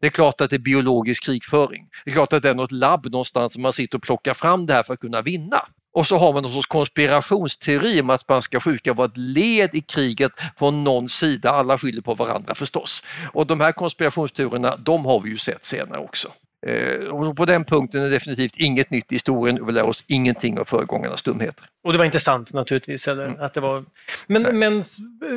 [0.00, 1.88] Det är klart att det är biologisk krigföring.
[2.04, 4.66] Det är klart att det är något labb någonstans som man sitter och plockar fram
[4.66, 5.66] det här för att kunna vinna.
[5.94, 9.80] Och så har man någon sorts konspirationsteori om att spanska sjukan var ett led i
[9.80, 11.50] kriget från någon sida.
[11.50, 13.04] Alla skyller på varandra förstås.
[13.32, 16.28] Och de här konspirationsteorierna, de har vi ju sett senare också.
[16.66, 19.82] Eh, och på den punkten är det definitivt inget nytt i historien och vi lär
[19.82, 21.66] oss ingenting av föregångarnas dumheter.
[21.84, 23.08] Och det var inte sant naturligtvis?
[23.08, 23.24] Eller?
[23.24, 23.40] Mm.
[23.40, 23.84] Att det var...
[24.26, 24.84] men, men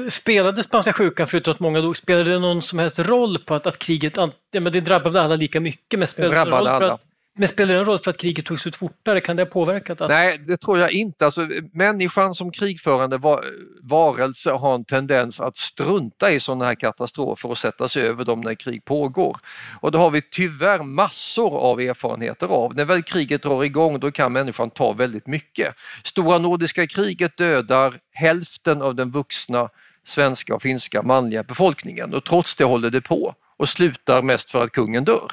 [0.10, 3.68] spelade spanska sjukan, förutom att många dog, spelade det någon som helst roll på att,
[3.68, 6.93] att kriget, ja, men det drabbade alla lika mycket, men spelade det roll för alla.
[6.93, 7.01] att
[7.38, 9.22] men spelar det en roll för att kriget tog slut fortare?
[9.22, 10.02] Kan det ha påverkat?
[10.02, 10.10] Att...
[10.10, 11.26] Nej, det tror jag inte.
[11.26, 13.46] Alltså, människan som krigförande var,
[13.82, 18.42] varelse har en tendens att strunta i sådana här katastrofer och sätta sig över dem
[18.42, 19.38] när krig pågår.
[19.82, 22.76] Och det har vi tyvärr massor av erfarenheter av.
[22.76, 25.76] När väl kriget drar igång då kan människan ta väldigt mycket.
[26.04, 29.70] Stora nordiska kriget dödar hälften av den vuxna
[30.06, 34.64] svenska och finska manliga befolkningen och trots det håller det på och slutar mest för
[34.64, 35.32] att kungen dör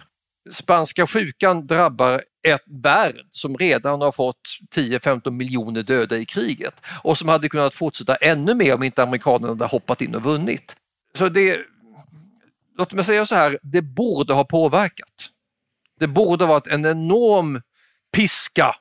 [0.52, 7.18] spanska sjukan drabbar ett värld som redan har fått 10-15 miljoner döda i kriget och
[7.18, 10.76] som hade kunnat fortsätta ännu mer om inte amerikanerna hade hoppat in och vunnit.
[11.18, 11.60] Så det,
[12.78, 15.30] låt mig säga så här, det borde ha påverkat.
[16.00, 17.62] Det borde ha varit en enorm
[18.12, 18.76] piska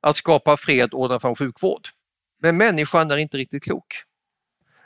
[0.00, 1.88] att skapa fred och ordna fram sjukvård.
[2.42, 4.02] Men människan är inte riktigt klok.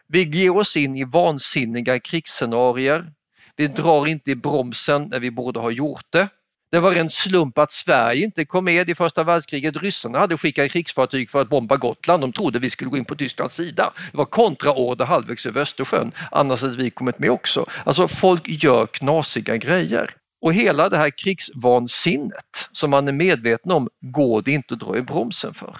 [0.06, 3.12] Vi ger oss in i vansinniga krigsscenarier
[3.60, 6.28] vi drar inte i bromsen när vi borde ha gjort det.
[6.72, 9.76] Det var en slump att Sverige inte kom med i första världskriget.
[9.76, 12.22] Ryssarna hade skickat krigsfartyg för att bomba Gotland.
[12.22, 13.92] De trodde vi skulle gå in på Tysklands sida.
[14.10, 16.12] Det var kontraorder halvvägs över Östersjön.
[16.30, 17.66] Annars hade vi kommit med också.
[17.84, 20.10] Alltså folk gör knasiga grejer.
[20.42, 24.96] Och hela det här krigsvansinnet som man är medveten om går det inte att dra
[24.96, 25.76] i bromsen för.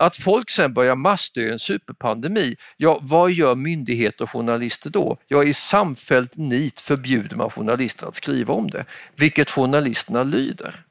[0.00, 5.16] Att folk sen börjar massdö i en superpandemi, ja vad gör myndigheter och journalister då?
[5.26, 8.84] Ja i samfällt nit förbjuder man journalister att skriva om det,
[9.16, 10.84] vilket journalisterna lyder.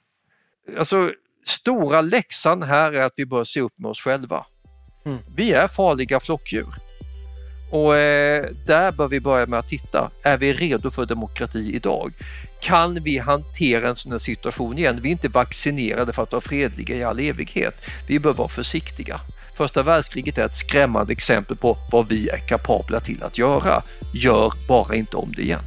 [0.78, 1.12] Alltså
[1.46, 4.46] stora läxan här är att vi bör se upp med oss själva.
[5.06, 5.18] Mm.
[5.36, 6.87] Vi är farliga flockdjur.
[7.70, 12.14] Och eh, där bör vi börja med att titta, är vi redo för demokrati idag?
[12.62, 15.00] Kan vi hantera en sån här situation igen?
[15.02, 17.76] Vi är inte vaccinerade för att vara fredliga i all evighet.
[18.08, 19.22] Vi bör vara försiktiga.
[19.58, 23.84] Första världskriget är ett skrämmande exempel på vad vi är kapabla till att göra.
[24.14, 25.64] Gör bara inte om det igen.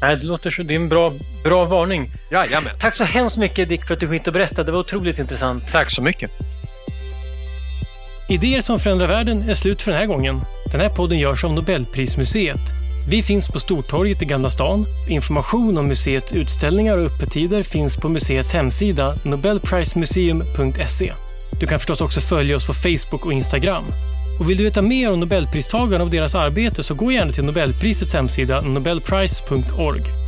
[0.00, 0.62] Nej, det låter så.
[0.62, 1.12] Det är en bra,
[1.44, 2.10] bra varning.
[2.30, 2.72] Jajamän.
[2.78, 4.64] Tack så hemskt mycket Dick för att du kom hit och berättade.
[4.64, 5.72] Det var otroligt intressant.
[5.72, 6.30] Tack så mycket.
[8.30, 10.40] Idéer som förändrar världen är slut för den här gången.
[10.72, 12.60] Den här podden görs av Nobelprismuseet.
[13.10, 14.86] Vi finns på Stortorget i Gamla stan.
[15.08, 21.12] Information om museets utställningar och öppettider finns på museets hemsida nobelprismuseum.se.
[21.60, 23.84] Du kan förstås också följa oss på Facebook och Instagram.
[24.40, 28.14] Och vill du veta mer om Nobelpristagarna och deras arbete så gå gärna till Nobelprisets
[28.14, 30.27] hemsida nobelprice.org.